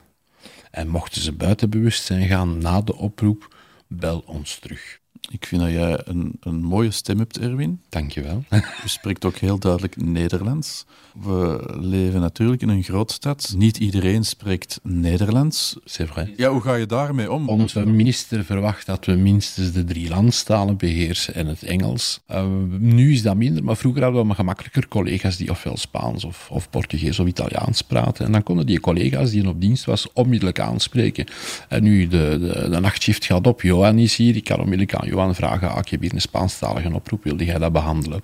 En 0.71 0.87
mochten 0.87 1.21
ze 1.21 1.31
buiten 1.31 1.69
bewustzijn 1.69 2.27
gaan 2.27 2.57
na 2.57 2.81
de 2.81 2.95
oproep, 2.95 3.55
bel 3.87 4.23
ons 4.25 4.59
terug. 4.59 5.01
Ik 5.31 5.45
vind 5.45 5.61
dat 5.61 5.71
jij 5.71 6.01
een, 6.03 6.37
een 6.39 6.63
mooie 6.63 6.91
stem 6.91 7.17
hebt, 7.17 7.39
Erwin. 7.39 7.81
Dankjewel. 7.89 8.43
Je 8.83 8.89
spreekt 8.89 9.25
ook 9.25 9.35
heel 9.35 9.59
duidelijk 9.59 9.95
Nederlands. 9.97 10.85
We 11.21 11.73
leven 11.79 12.19
natuurlijk 12.19 12.61
in 12.61 12.69
een 12.69 12.83
grootstad. 12.83 13.53
Niet 13.57 13.77
iedereen 13.77 14.23
spreekt 14.23 14.79
Nederlands. 14.83 15.77
C'est 15.85 16.09
vrai. 16.09 16.33
Ja, 16.37 16.49
hoe 16.49 16.61
ga 16.61 16.75
je 16.75 16.85
daarmee 16.85 17.31
om? 17.31 17.49
Onze 17.49 17.85
minister 17.85 18.43
verwacht 18.43 18.85
dat 18.85 19.05
we 19.05 19.11
minstens 19.11 19.71
de 19.71 19.83
drie 19.83 20.09
landstalen 20.09 20.77
beheersen 20.77 21.33
en 21.33 21.47
het 21.47 21.63
Engels. 21.63 22.19
Uh, 22.31 22.45
nu 22.77 23.11
is 23.11 23.21
dat 23.21 23.35
minder, 23.35 23.63
maar 23.63 23.77
vroeger 23.77 24.03
hadden 24.03 24.21
we 24.21 24.27
maar 24.27 24.35
gemakkelijker 24.35 24.87
collega's 24.87 25.37
die 25.37 25.49
ofwel 25.49 25.77
Spaans 25.77 26.23
of, 26.23 26.47
of 26.51 26.69
Portugees 26.69 27.19
of 27.19 27.27
Italiaans 27.27 27.81
praten. 27.81 28.25
En 28.25 28.31
dan 28.31 28.43
konden 28.43 28.65
die 28.65 28.79
collega's 28.79 29.31
die 29.31 29.47
op 29.47 29.61
dienst 29.61 29.85
was 29.85 30.07
onmiddellijk 30.13 30.59
aanspreken. 30.59 31.25
En 31.69 31.83
nu 31.83 32.07
de, 32.07 32.37
de, 32.39 32.69
de 32.69 32.79
nachtshift 32.79 33.25
gaat 33.25 33.47
op. 33.47 33.61
Johan 33.61 33.97
is 33.97 34.15
hier, 34.15 34.35
ik 34.35 34.43
kan 34.43 34.59
onmiddellijk 34.59 34.95
aan 34.95 35.07
Johan 35.13 35.35
vragen, 35.35 35.69
ah, 35.69 35.77
ik 35.77 35.89
heb 35.89 36.01
hier 36.01 36.13
een 36.13 36.21
Spaanstalige 36.21 36.93
oproep, 36.93 37.23
wilde 37.23 37.45
jij 37.45 37.57
dat 37.57 37.71
behandelen? 37.71 38.21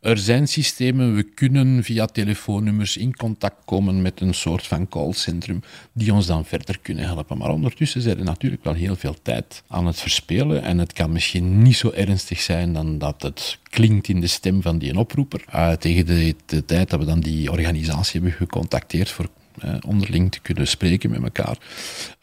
Er 0.00 0.18
zijn 0.18 0.48
systemen, 0.48 1.14
we 1.14 1.22
kunnen 1.22 1.84
via 1.84 2.06
telefoonnummers 2.06 2.96
in 2.96 3.16
contact 3.16 3.56
komen 3.64 4.02
met 4.02 4.20
een 4.20 4.34
soort 4.34 4.66
van 4.66 4.88
callcentrum 4.88 5.62
die 5.92 6.12
ons 6.12 6.26
dan 6.26 6.44
verder 6.44 6.78
kunnen 6.78 7.04
helpen. 7.04 7.38
Maar 7.38 7.50
ondertussen 7.50 8.00
zijn 8.00 8.18
er 8.18 8.24
natuurlijk 8.24 8.64
wel 8.64 8.74
heel 8.74 8.96
veel 8.96 9.16
tijd 9.22 9.62
aan 9.68 9.86
het 9.86 10.00
verspelen 10.00 10.62
en 10.62 10.78
het 10.78 10.92
kan 10.92 11.12
misschien 11.12 11.62
niet 11.62 11.76
zo 11.76 11.90
ernstig 11.90 12.40
zijn 12.40 12.72
dan 12.72 12.98
dat 12.98 13.22
het 13.22 13.58
klinkt 13.62 14.08
in 14.08 14.20
de 14.20 14.26
stem 14.26 14.62
van 14.62 14.78
die 14.78 14.98
oproeper. 14.98 15.44
Uh, 15.54 15.72
tegen 15.72 16.06
de, 16.06 16.64
tijd 16.64 16.90
dat 16.90 16.98
we 17.00 17.06
dan 17.06 17.20
die 17.20 17.50
organisatie 17.50 18.20
hebben 18.20 18.38
gecontacteerd 18.38 19.10
voor 19.10 19.28
uh, 19.64 19.74
onderling 19.86 20.32
te 20.32 20.40
kunnen 20.40 20.68
spreken 20.68 21.10
met 21.10 21.22
elkaar. 21.22 21.58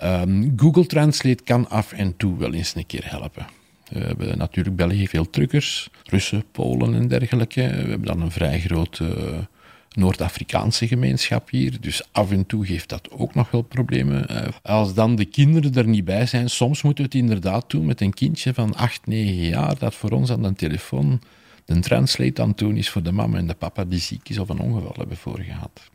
Um, 0.04 0.54
Google 0.56 0.86
Translate 0.86 1.44
kan 1.44 1.70
af 1.70 1.92
en 1.92 2.18
toe 2.18 2.38
wel 2.38 2.54
eens 2.54 2.76
een 2.76 2.86
keer 2.86 3.10
helpen. 3.10 3.46
We 3.90 4.00
hebben 4.00 4.38
natuurlijk 4.38 4.76
België 4.76 5.08
veel 5.08 5.30
truckers, 5.30 5.90
Russen, 6.04 6.44
Polen 6.52 6.94
en 6.94 7.08
dergelijke. 7.08 7.62
We 7.62 7.90
hebben 7.90 8.06
dan 8.06 8.22
een 8.22 8.32
vrij 8.32 8.60
grote 8.60 9.48
Noord-Afrikaanse 9.96 10.88
gemeenschap 10.88 11.50
hier. 11.50 11.82
Dus 11.82 12.04
af 12.12 12.32
en 12.32 12.46
toe 12.46 12.66
geeft 12.66 12.90
dat 12.90 13.12
ook 13.12 13.36
nog 13.36 13.52
wel 13.52 13.62
problemen. 13.62 14.28
Eh, 14.28 14.48
als 14.62 14.94
dan 14.94 15.16
de 15.16 15.26
kinderen 15.26 15.74
er 15.74 15.88
niet 15.88 16.06
bij 16.06 16.26
zijn, 16.26 16.50
soms 16.50 16.82
moeten 16.82 17.04
we 17.04 17.10
het 17.10 17.20
inderdaad 17.22 17.70
doen 17.70 17.86
met 17.86 18.02
een 18.02 18.14
kindje 18.14 18.54
van 18.54 18.76
8, 18.76 19.08
9 19.08 19.34
jaar 19.36 19.78
dat 19.80 19.96
voor 19.96 20.10
ons 20.10 20.32
aan 20.32 20.42
de 20.42 20.54
telefoon 20.54 21.22
de 21.66 21.80
translate 21.80 22.42
aan 22.42 22.54
doen 22.56 22.78
is 22.78 22.90
voor 22.90 23.04
de 23.04 23.12
mama 23.12 23.38
en 23.38 23.48
de 23.48 23.54
papa 23.54 23.86
die 23.86 24.00
ziek 24.00 24.30
is 24.30 24.38
of 24.38 24.50
een 24.50 24.60
ongeval 24.60 24.96
hebben 24.98 25.18
voorgehad. 25.18 25.90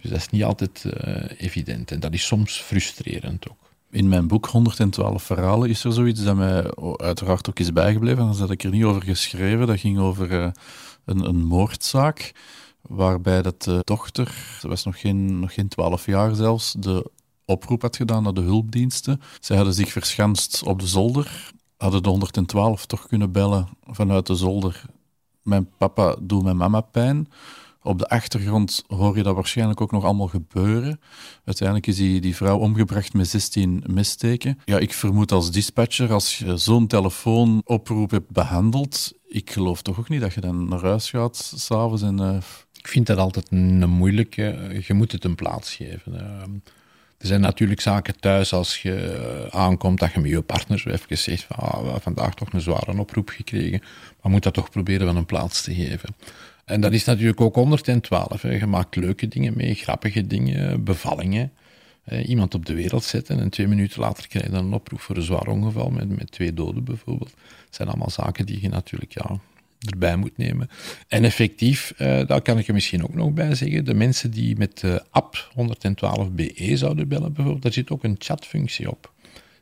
Dus 0.00 0.10
dat 0.10 0.20
is 0.20 0.28
niet 0.28 0.44
altijd 0.44 0.84
uh, 0.84 1.22
evident 1.36 1.90
en 1.90 2.00
dat 2.00 2.12
is 2.12 2.26
soms 2.26 2.56
frustrerend 2.56 3.48
ook. 3.50 3.67
In 3.90 4.08
mijn 4.08 4.28
boek 4.28 4.46
112 4.46 5.22
verhalen 5.22 5.68
is 5.68 5.84
er 5.84 5.92
zoiets 5.92 6.24
dat 6.24 6.36
mij 6.36 6.74
uiteraard 6.96 7.48
ook 7.48 7.58
is 7.58 7.72
bijgebleven. 7.72 8.26
Daar 8.26 8.36
had 8.36 8.50
ik 8.50 8.64
er 8.64 8.70
niet 8.70 8.84
over 8.84 9.02
geschreven. 9.02 9.66
Dat 9.66 9.80
ging 9.80 9.98
over 9.98 10.30
uh, 10.30 10.50
een, 11.04 11.24
een 11.28 11.44
moordzaak 11.44 12.32
waarbij 12.82 13.42
dat 13.42 13.62
de 13.62 13.80
dochter, 13.84 14.56
ze 14.60 14.68
was 14.68 14.84
nog 14.84 15.00
geen, 15.00 15.38
nog 15.38 15.54
geen 15.54 15.68
12 15.68 16.06
jaar 16.06 16.34
zelfs, 16.34 16.74
de 16.78 17.10
oproep 17.44 17.82
had 17.82 17.96
gedaan 17.96 18.22
naar 18.22 18.34
de 18.34 18.40
hulpdiensten. 18.40 19.20
Zij 19.40 19.56
hadden 19.56 19.74
zich 19.74 19.92
verschanst 19.92 20.62
op 20.62 20.80
de 20.80 20.86
zolder, 20.86 21.52
hadden 21.76 22.02
de 22.02 22.08
112 22.08 22.86
toch 22.86 23.06
kunnen 23.06 23.32
bellen 23.32 23.68
vanuit 23.86 24.26
de 24.26 24.34
zolder. 24.34 24.82
Mijn 25.42 25.68
papa 25.78 26.16
doet 26.20 26.42
mijn 26.42 26.56
mama 26.56 26.80
pijn. 26.80 27.28
Op 27.88 27.98
de 27.98 28.08
achtergrond 28.08 28.84
hoor 28.86 29.16
je 29.16 29.22
dat 29.22 29.34
waarschijnlijk 29.34 29.80
ook 29.80 29.90
nog 29.90 30.04
allemaal 30.04 30.26
gebeuren. 30.26 31.00
Uiteindelijk 31.44 31.86
is 31.86 31.96
die, 31.96 32.20
die 32.20 32.36
vrouw 32.36 32.58
omgebracht 32.58 33.12
met 33.12 33.28
16 33.28 33.84
missteken. 33.86 34.58
Ja, 34.64 34.78
ik 34.78 34.92
vermoed 34.92 35.32
als 35.32 35.50
dispatcher, 35.50 36.12
als 36.12 36.38
je 36.38 36.56
zo'n 36.56 36.86
telefoonoproep 36.86 38.10
hebt 38.10 38.30
behandeld, 38.30 39.12
ik 39.26 39.50
geloof 39.50 39.82
toch 39.82 39.98
ook 39.98 40.08
niet 40.08 40.20
dat 40.20 40.34
je 40.34 40.40
dan 40.40 40.68
naar 40.68 40.82
huis 40.82 41.10
gaat 41.10 41.52
s'avonds 41.56 42.02
en... 42.02 42.20
Uh... 42.20 42.36
Ik 42.72 42.88
vind 42.88 43.06
dat 43.06 43.18
altijd 43.18 43.46
een 43.50 43.88
moeilijke. 43.90 44.82
Je 44.86 44.94
moet 44.94 45.12
het 45.12 45.24
een 45.24 45.34
plaats 45.34 45.74
geven. 45.74 46.14
Ehm, 46.14 46.50
er 47.18 47.26
zijn 47.26 47.40
natuurlijk 47.40 47.80
zaken 47.80 48.20
thuis 48.20 48.52
als 48.52 48.82
je 48.82 48.94
eh, 48.94 49.60
aankomt 49.60 49.98
dat 49.98 50.12
je 50.12 50.20
met 50.20 50.30
je 50.30 50.42
partner 50.42 50.78
zo 50.78 50.88
even 50.88 51.18
zegt 51.18 51.42
van 51.42 51.56
ah, 51.56 51.78
we 51.78 51.84
hebben 51.84 52.00
vandaag 52.02 52.34
toch 52.34 52.52
een 52.52 52.60
zware 52.60 52.98
oproep 52.98 53.28
gekregen. 53.28 53.80
Maar 54.22 54.32
moet 54.32 54.42
dat 54.42 54.54
toch 54.54 54.70
proberen 54.70 55.06
wel 55.06 55.16
een 55.16 55.26
plaats 55.26 55.62
te 55.62 55.74
geven. 55.74 56.14
En 56.68 56.80
dat 56.80 56.92
is 56.92 57.04
natuurlijk 57.04 57.40
ook 57.40 57.54
112. 57.54 58.42
Hè. 58.42 58.50
Je 58.50 58.66
maakt 58.66 58.96
leuke 58.96 59.28
dingen 59.28 59.52
mee, 59.56 59.74
grappige 59.74 60.26
dingen, 60.26 60.84
bevallingen. 60.84 61.52
Iemand 62.26 62.54
op 62.54 62.66
de 62.66 62.74
wereld 62.74 63.04
zetten 63.04 63.40
en 63.40 63.50
twee 63.50 63.66
minuten 63.66 64.00
later 64.00 64.28
krijg 64.28 64.44
je 64.44 64.50
dan 64.50 64.66
een 64.66 64.72
oproep 64.72 65.00
voor 65.00 65.16
een 65.16 65.22
zwaar 65.22 65.46
ongeval 65.46 65.90
met, 65.90 66.16
met 66.16 66.30
twee 66.30 66.54
doden 66.54 66.84
bijvoorbeeld. 66.84 67.30
Dat 67.30 67.74
zijn 67.74 67.88
allemaal 67.88 68.10
zaken 68.10 68.46
die 68.46 68.60
je 68.60 68.68
natuurlijk 68.68 69.12
ja, 69.12 69.40
erbij 69.78 70.16
moet 70.16 70.36
nemen. 70.36 70.68
En 71.08 71.24
effectief, 71.24 71.92
eh, 71.96 72.26
daar 72.26 72.42
kan 72.42 72.58
ik 72.58 72.68
er 72.68 72.74
misschien 72.74 73.02
ook 73.02 73.14
nog 73.14 73.32
bij 73.32 73.54
zeggen, 73.54 73.84
de 73.84 73.94
mensen 73.94 74.30
die 74.30 74.56
met 74.56 74.80
de 74.80 75.02
app 75.10 75.52
112BE 75.54 76.76
zouden 76.76 77.08
bellen 77.08 77.32
bijvoorbeeld, 77.32 77.62
daar 77.62 77.72
zit 77.72 77.90
ook 77.90 78.04
een 78.04 78.16
chatfunctie 78.18 78.90
op. 78.90 79.12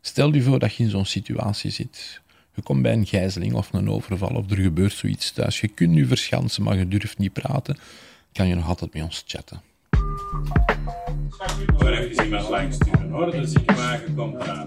Stel 0.01 0.35
je 0.35 0.43
voor 0.43 0.59
dat 0.59 0.75
je 0.75 0.83
in 0.83 0.91
zo'n 0.91 1.05
situatie 1.05 1.71
zit. 1.71 2.21
Je 2.57 2.63
komt 2.63 2.83
bij 2.83 2.93
een 2.93 3.07
gijzeling 3.07 3.55
of 3.55 3.73
een 3.73 3.91
overval 3.91 4.29
of 4.29 4.51
er 4.51 4.57
gebeurt 4.57 4.93
zoiets 4.93 5.31
thuis. 5.31 5.61
Je 5.61 5.69
kunt 5.69 5.91
nu 5.91 6.07
verschansen, 6.07 6.63
maar 6.63 6.77
je 6.77 6.89
durft 6.89 7.19
niet 7.19 7.33
praten. 7.33 7.79
Kan 8.33 8.49
je 8.49 8.55
nog 8.55 8.69
altijd 8.69 8.95
met 8.95 9.03
ons 9.03 9.25
chatten. 9.27 9.61
Hoor 11.77 11.91
even 11.91 12.25
iemand 12.25 12.49
langs 12.49 12.77
sturen 12.77 13.11
hoor, 13.11 13.31
de 13.31 13.47
ziekenwagen 13.47 14.15
komt 14.15 14.35
eraan. 14.35 14.67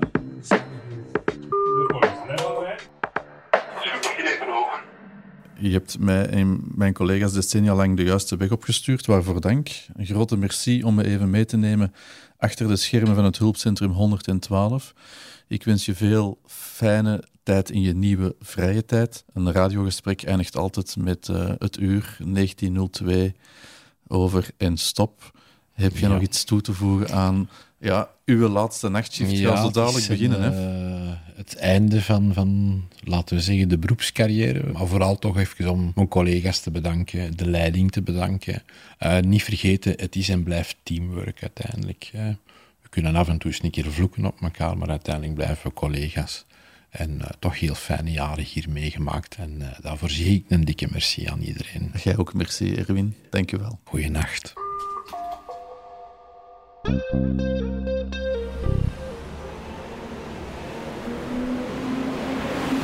Je 5.60 5.72
hebt 5.72 6.00
mij 6.00 6.26
en 6.26 6.62
mijn 6.76 6.94
collega's 6.94 7.34
decennia 7.34 7.76
lang 7.76 7.98
de 7.98 8.04
juiste 8.04 8.38
weg 8.38 8.52
opgestuurd, 8.52 9.06
waarvoor 9.06 9.42
dank. 9.42 9.70
Een 9.94 10.06
grote 10.06 10.38
merci 10.38 10.84
om 10.84 10.96
me 10.96 11.06
even 11.06 11.30
mee 11.30 11.46
te 11.46 11.58
nemen 11.58 11.94
achter 12.38 12.68
de 12.68 12.76
schermen 12.76 13.16
van 13.16 13.24
het 13.24 13.38
hulpcentrum 13.38 13.92
112. 13.92 14.94
Ik 15.48 15.64
wens 15.64 15.86
je 15.86 15.96
veel 15.96 16.40
fijne 16.46 17.24
tijd 17.50 17.70
in 17.70 17.82
je 17.82 17.96
nieuwe 17.96 18.36
vrije 18.40 18.86
tijd. 18.86 19.24
Een 19.34 19.52
radiogesprek 19.52 20.24
eindigt 20.24 20.58
altijd 20.58 20.96
met 21.00 21.28
uh, 21.28 21.50
het 21.58 21.80
uur 21.80 22.18
1902 22.20 23.34
over 24.08 24.50
en 24.58 24.78
stop. 24.78 25.40
Heb 25.74 25.98
je 25.98 26.08
nog 26.08 26.22
iets 26.22 26.44
toe 26.44 26.62
te 26.62 26.74
voegen 26.74 27.12
aan 27.12 27.50
ja, 27.80 28.10
uw 28.26 28.48
laatste 28.48 28.90
nachtshift? 28.90 29.32
Ja, 29.32 29.56
gaat 29.56 29.66
zo 29.66 29.72
dadelijk 29.72 30.08
beginnen. 30.08 30.44
Een, 30.44 30.54
hè? 30.54 31.04
Uh, 31.04 31.12
het 31.36 31.56
einde 31.56 32.02
van, 32.02 32.34
van, 32.34 32.84
laten 33.04 33.36
we 33.36 33.42
zeggen, 33.42 33.70
de 33.70 33.78
beroepscarrière. 33.78 34.72
Maar 34.72 34.88
vooral 34.88 35.20
toch 35.20 35.38
even 35.38 35.72
om 35.72 35.92
mijn 35.96 36.08
collega's 36.08 36.60
te 36.60 36.72
bedanken, 36.72 37.38
de 37.38 37.50
leiding 37.50 37.92
te 37.92 38.02
bedanken. 38.02 38.64
Uh, 39.00 39.20
niet 39.20 39.44
vergeten, 39.44 39.94
het 39.98 40.16
is 40.16 40.30
en 40.30 40.44
blijft 40.44 40.78
teamwork 40.84 41.42
uiteindelijk. 41.42 42.10
We 42.82 42.90
kunnen 42.90 43.16
af 43.16 43.28
en 43.28 43.38
toe 43.38 43.52
eens 43.52 43.64
een 43.64 43.72
keer 43.72 43.92
vloeken 43.92 44.26
op 44.26 44.42
elkaar, 44.42 44.78
maar 44.78 44.90
uiteindelijk 44.90 45.36
blijven 45.36 45.68
we 45.68 45.74
collega's. 45.74 46.46
En 46.90 47.12
uh, 47.12 47.26
toch 47.40 47.60
heel 47.60 47.76
fijne 47.76 48.12
jaren 48.12 48.44
hier 48.44 48.66
meegemaakt. 48.70 49.36
En 49.36 49.56
uh, 49.60 49.68
daarvoor 49.82 50.10
zie 50.10 50.36
ik 50.36 50.46
een 50.48 50.66
dikke 50.66 50.88
merci 50.92 51.26
aan 51.26 51.42
iedereen. 51.42 51.92
Jij 52.04 52.18
ook 52.18 52.34
merci, 52.34 52.76
Erwin. 52.76 53.16
Dank 53.30 53.50
je 53.50 53.60
wel. 53.60 53.80
Goeienacht. 53.84 54.54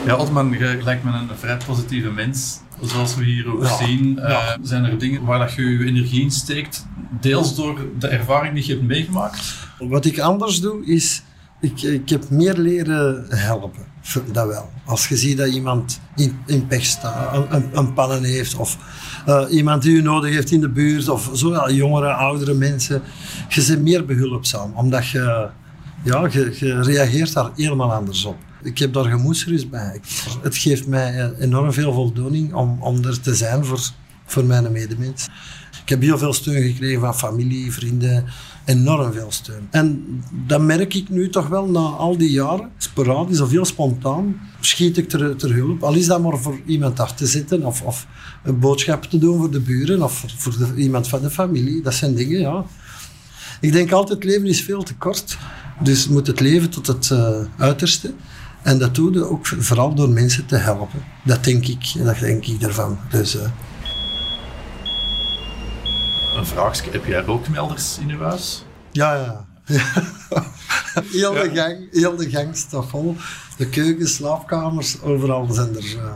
Ja, 0.05 0.15
Otman, 0.17 0.51
je 0.51 0.79
lijkt 0.83 1.03
me 1.03 1.11
een 1.11 1.29
vrij 1.35 1.57
positieve 1.65 2.11
mens. 2.11 2.59
Zoals 2.81 3.15
we 3.15 3.23
hier 3.23 3.53
ook 3.53 3.63
ja, 3.63 3.77
zien, 3.77 4.17
uh, 4.17 4.29
ja. 4.29 4.57
zijn 4.61 4.83
er 4.83 4.99
dingen 4.99 5.23
waar 5.23 5.39
dat 5.39 5.53
je 5.53 5.61
je 5.61 5.85
energie 5.85 6.21
in 6.21 6.31
steekt. 6.31 6.85
Deels 7.19 7.55
door 7.55 7.89
de 7.99 8.07
ervaring 8.07 8.53
die 8.53 8.65
je 8.65 8.71
hebt 8.71 8.85
meegemaakt. 8.85 9.53
Wat 9.79 10.05
ik 10.05 10.19
anders 10.19 10.61
doe, 10.61 10.85
is 10.85 11.23
ik, 11.65 11.81
ik 11.81 12.09
heb 12.09 12.29
meer 12.29 12.57
leren 12.57 13.25
helpen. 13.29 13.93
Dat 14.31 14.47
wel. 14.47 14.69
Als 14.85 15.07
je 15.07 15.17
ziet 15.17 15.37
dat 15.37 15.47
iemand 15.47 15.99
in, 16.15 16.39
in 16.45 16.67
pech 16.67 16.85
staat, 16.85 17.51
een, 17.51 17.69
een 17.73 17.93
pannen 17.93 18.23
heeft, 18.23 18.55
of 18.55 18.77
uh, 19.27 19.45
iemand 19.49 19.81
die 19.81 19.95
u 19.95 20.01
nodig 20.01 20.33
heeft 20.33 20.51
in 20.51 20.61
de 20.61 20.69
buurt, 20.69 21.09
of 21.09 21.29
zo, 21.33 21.51
ja, 21.51 21.69
jongere, 21.69 22.13
oudere 22.13 22.53
mensen. 22.53 23.01
Je 23.49 23.65
bent 23.67 23.81
meer 23.81 24.05
behulpzaam, 24.05 24.73
omdat 24.75 25.07
je, 25.07 25.47
ja, 26.03 26.27
je, 26.31 26.55
je 26.59 26.81
reageert 26.81 27.33
daar 27.33 27.49
helemaal 27.55 27.93
anders 27.93 28.25
op. 28.25 28.37
Ik 28.63 28.77
heb 28.77 28.93
daar 28.93 29.05
gemoedsrust 29.05 29.69
bij. 29.69 30.01
Het 30.41 30.55
geeft 30.55 30.87
mij 30.87 31.33
enorm 31.39 31.73
veel 31.73 31.93
voldoening 31.93 32.53
om, 32.53 32.77
om 32.81 33.05
er 33.05 33.21
te 33.21 33.35
zijn 33.35 33.65
voor, 33.65 33.79
voor 34.25 34.45
mijn 34.45 34.71
medemens. 34.71 35.27
Ik 35.85 35.91
heb 35.91 36.01
heel 36.01 36.17
veel 36.17 36.33
steun 36.33 36.63
gekregen 36.63 36.99
van 36.99 37.15
familie, 37.15 37.71
vrienden, 37.73 38.25
enorm 38.65 39.13
veel 39.13 39.31
steun. 39.31 39.67
En 39.71 40.05
dat 40.47 40.61
merk 40.61 40.93
ik 40.93 41.09
nu 41.09 41.29
toch 41.29 41.47
wel 41.47 41.65
na 41.65 41.79
al 41.79 42.17
die 42.17 42.31
jaren, 42.31 42.69
sporadisch 42.77 43.41
of 43.41 43.49
heel 43.49 43.65
spontaan, 43.65 44.39
schiet 44.59 44.97
ik 44.97 45.09
ter, 45.09 45.35
ter 45.35 45.53
hulp. 45.53 45.83
Al 45.83 45.93
is 45.93 46.05
dat 46.05 46.21
maar 46.21 46.37
voor 46.37 46.59
iemand 46.65 46.99
af 46.99 47.13
te 47.13 47.25
zitten 47.25 47.65
of, 47.65 47.81
of 47.81 48.07
een 48.43 48.59
boodschap 48.59 49.03
te 49.03 49.17
doen 49.17 49.37
voor 49.37 49.51
de 49.51 49.59
buren 49.59 50.03
of 50.03 50.25
voor, 50.37 50.53
iemand 50.75 51.07
van 51.07 51.21
de 51.21 51.29
familie. 51.29 51.81
Dat 51.81 51.93
zijn 51.93 52.15
dingen, 52.15 52.39
ja. 52.39 52.65
Ik 53.61 53.71
denk 53.71 53.91
altijd, 53.91 54.23
het 54.23 54.31
leven 54.31 54.47
is 54.47 54.61
veel 54.61 54.83
te 54.83 54.95
kort. 54.95 55.37
Dus 55.83 56.07
moet 56.07 56.27
het 56.27 56.39
leven 56.39 56.69
tot 56.69 56.87
het 56.87 57.09
uh, 57.09 57.29
uiterste. 57.57 58.13
En 58.63 58.77
dat 58.77 58.95
doe 58.95 59.13
je 59.13 59.29
ook 59.29 59.47
vooral 59.47 59.95
door 59.95 60.09
mensen 60.09 60.45
te 60.45 60.55
helpen. 60.55 61.03
Dat 61.23 61.43
denk 61.43 61.67
ik, 61.67 61.93
dat 62.03 62.19
denk 62.19 62.45
ik 62.45 62.61
ervan. 62.61 62.97
Dus, 63.09 63.35
uh, 63.35 63.41
een 66.35 66.45
vraagje. 66.45 66.91
Heb 66.91 67.05
jij 67.05 67.21
rookmelders 67.21 67.97
in 67.99 68.07
je 68.07 68.17
huis? 68.17 68.65
Ja, 68.91 69.15
ja. 69.15 69.45
heel, 71.11 71.33
de 71.33 71.51
gang, 71.53 71.77
heel 71.91 72.15
de 72.15 72.29
gang 72.29 72.57
staat 72.57 72.85
vol. 72.89 73.15
De 73.57 73.69
keuken, 73.69 74.07
slaapkamers, 74.07 75.01
overal 75.01 75.47
zijn 75.51 75.75
er... 75.75 75.95
Uh... 75.95 76.13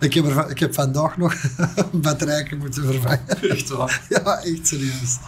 Ik 0.00 0.14
heb, 0.14 0.24
er, 0.24 0.50
ik 0.50 0.58
heb 0.58 0.74
vandaag 0.74 1.16
nog 1.16 1.34
een 1.92 2.00
batterijke 2.00 2.56
moeten 2.56 2.84
vervangen. 2.84 3.40
Echt 3.50 3.68
waar? 3.68 4.02
ja, 4.08 4.42
echt 4.42 4.66
serieus. 4.66 5.18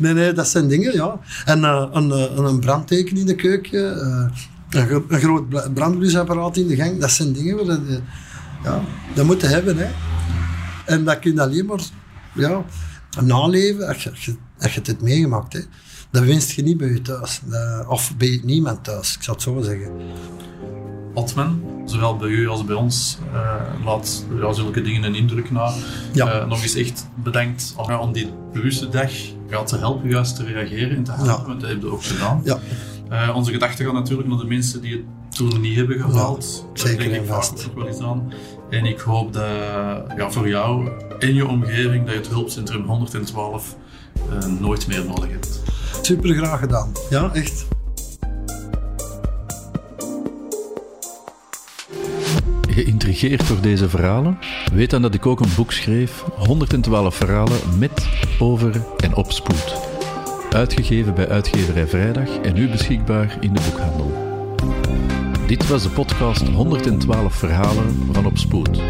Nee, 0.00 0.12
nee, 0.12 0.32
dat 0.32 0.48
zijn 0.48 0.68
dingen, 0.68 0.92
ja. 0.92 1.18
En 1.44 1.60
uh, 1.60 1.86
een, 1.92 2.10
een 2.44 2.60
brandteken 2.60 3.16
in 3.16 3.26
de 3.26 3.34
keuken, 3.34 3.96
uh, 3.96 4.80
een, 4.82 5.04
een, 5.08 5.20
groot 5.20 5.74
brandblusapparaat 5.74 6.56
in 6.56 6.66
de 6.66 6.76
gang, 6.76 7.00
dat 7.00 7.10
zijn 7.10 7.32
dingen 7.32 7.56
waar 7.56 7.66
dat, 7.66 7.80
ja, 8.64 8.80
dat 9.14 9.24
moeten 9.24 9.48
hebben. 9.48 9.76
Hè. 9.76 9.86
En 10.84 11.04
dat 11.04 11.18
kun 11.18 11.34
je 11.34 11.40
alleen 11.40 11.66
maar 11.66 11.80
ja, 12.34 12.64
naleven 13.22 13.88
als 13.88 14.02
je, 14.02 14.10
als 14.10 14.24
je, 14.24 14.36
als 14.58 14.72
je 14.72 14.78
het 14.78 14.86
hebt 14.86 15.02
meegemaakt. 15.02 15.52
Hè. 15.52 15.60
Dat 16.10 16.22
winst 16.22 16.50
je 16.50 16.62
niet 16.62 16.76
bij 16.76 16.88
je 16.88 17.02
thuis. 17.02 17.40
of 17.88 18.16
bij 18.16 18.40
niemand 18.44 18.84
thuis, 18.84 19.14
ik 19.14 19.22
zou 19.22 19.36
het 19.36 19.46
zo 19.46 19.60
zeggen. 19.60 19.90
Otman, 21.14 21.62
zowel 21.84 22.16
bij 22.16 22.28
u 22.28 22.48
als 22.48 22.64
bij 22.64 22.76
ons, 22.76 23.18
uh, 23.32 23.84
laat 23.84 24.24
ja, 24.40 24.52
zulke 24.52 24.82
dingen 24.82 25.02
een 25.02 25.14
indruk 25.14 25.50
na. 25.50 25.72
Ja. 26.12 26.42
Uh, 26.42 26.48
nog 26.48 26.62
eens 26.62 26.74
echt 26.74 27.06
bedankt 27.14 27.74
om, 28.00 28.12
die 28.12 28.32
bewuste 28.52 28.88
dag 28.88 29.12
ja, 29.48 29.62
te 29.62 29.76
helpen 29.78 30.10
juist 30.10 30.36
te 30.36 30.44
reageren 30.44 30.96
en 30.96 31.04
te 31.04 31.12
helpen, 31.12 31.34
ja. 31.34 31.46
want 31.46 31.60
dat 31.60 31.70
heb 31.70 31.80
je 31.80 31.90
ook 31.90 32.04
gedaan. 32.04 32.40
Ja. 32.44 32.58
Uh, 33.10 33.36
onze 33.36 33.52
gedachten 33.52 33.84
gaan 33.84 33.94
natuurlijk 33.94 34.28
naar 34.28 34.38
de 34.38 34.46
mensen 34.46 34.80
die 34.80 34.92
het 34.92 35.36
toen 35.36 35.60
niet 35.60 35.76
hebben 35.76 36.00
gehaald. 36.00 36.64
Ja, 36.74 36.80
zeker 36.82 36.96
Daar 36.96 37.04
denk 37.04 37.16
en 37.16 37.22
ik 37.22 37.28
vaak 37.28 37.44
vast. 37.44 37.68
ook 37.68 37.74
wel 37.74 37.86
eens 37.86 38.00
aan. 38.00 38.32
En 38.70 38.84
ik 38.84 39.00
hoop 39.00 39.32
dat 39.32 39.44
ja, 40.16 40.30
voor 40.30 40.48
jou 40.48 40.90
en 41.18 41.34
je 41.34 41.46
omgeving 41.46 42.04
dat 42.04 42.14
je 42.14 42.20
het 42.20 42.28
hulpcentrum 42.28 42.84
112 42.84 43.76
eh, 44.30 44.46
nooit 44.46 44.86
meer 44.86 45.04
nodig 45.04 45.30
hebt. 45.30 45.62
Super 46.02 46.34
graag 46.34 46.60
gedaan. 46.60 46.92
Ja, 47.10 47.30
echt. 47.32 47.66
Geïntrigeerd 52.68 53.48
door 53.48 53.60
deze 53.60 53.88
verhalen? 53.88 54.38
Weet 54.72 54.90
dan 54.90 55.02
dat 55.02 55.14
ik 55.14 55.26
ook 55.26 55.40
een 55.40 55.54
boek 55.56 55.72
schreef, 55.72 56.24
112 56.36 57.14
verhalen 57.14 57.78
met, 57.78 58.08
over 58.38 58.82
en 58.96 59.14
op 59.14 59.32
spoed. 59.32 59.74
Uitgegeven 60.50 61.14
bij 61.14 61.28
uitgeverij 61.28 61.86
Vrijdag 61.86 62.38
en 62.38 62.54
nu 62.54 62.68
beschikbaar 62.68 63.36
in 63.40 63.52
de 63.52 63.60
boekhandel. 63.70 64.25
Dit 65.46 65.68
was 65.68 65.82
de 65.82 65.88
podcast 65.88 66.48
112 66.48 67.34
verhalen 67.34 68.08
van 68.12 68.26
Op 68.26 68.38
Spoed. 68.38 68.80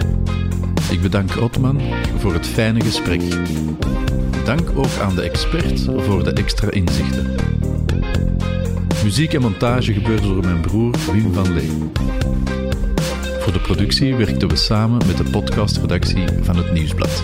Ik 0.90 1.00
bedank 1.02 1.36
Otman 1.36 1.80
voor 2.18 2.32
het 2.32 2.46
fijne 2.46 2.80
gesprek. 2.80 3.20
Dank 4.44 4.70
ook 4.74 4.98
aan 5.02 5.14
de 5.14 5.22
expert 5.22 5.88
voor 5.96 6.24
de 6.24 6.32
extra 6.32 6.70
inzichten. 6.70 7.34
Muziek 9.04 9.34
en 9.34 9.40
montage 9.40 9.92
gebeurde 9.92 10.26
door 10.26 10.44
mijn 10.44 10.60
broer 10.60 10.94
Wim 11.12 11.32
van 11.32 11.52
Lee. 11.54 11.70
Voor 13.40 13.52
de 13.52 13.60
productie 13.60 14.14
werkten 14.14 14.48
we 14.48 14.56
samen 14.56 15.06
met 15.06 15.16
de 15.16 15.30
podcastredactie 15.30 16.24
van 16.42 16.56
het 16.56 16.72
Nieuwsblad. 16.72 17.22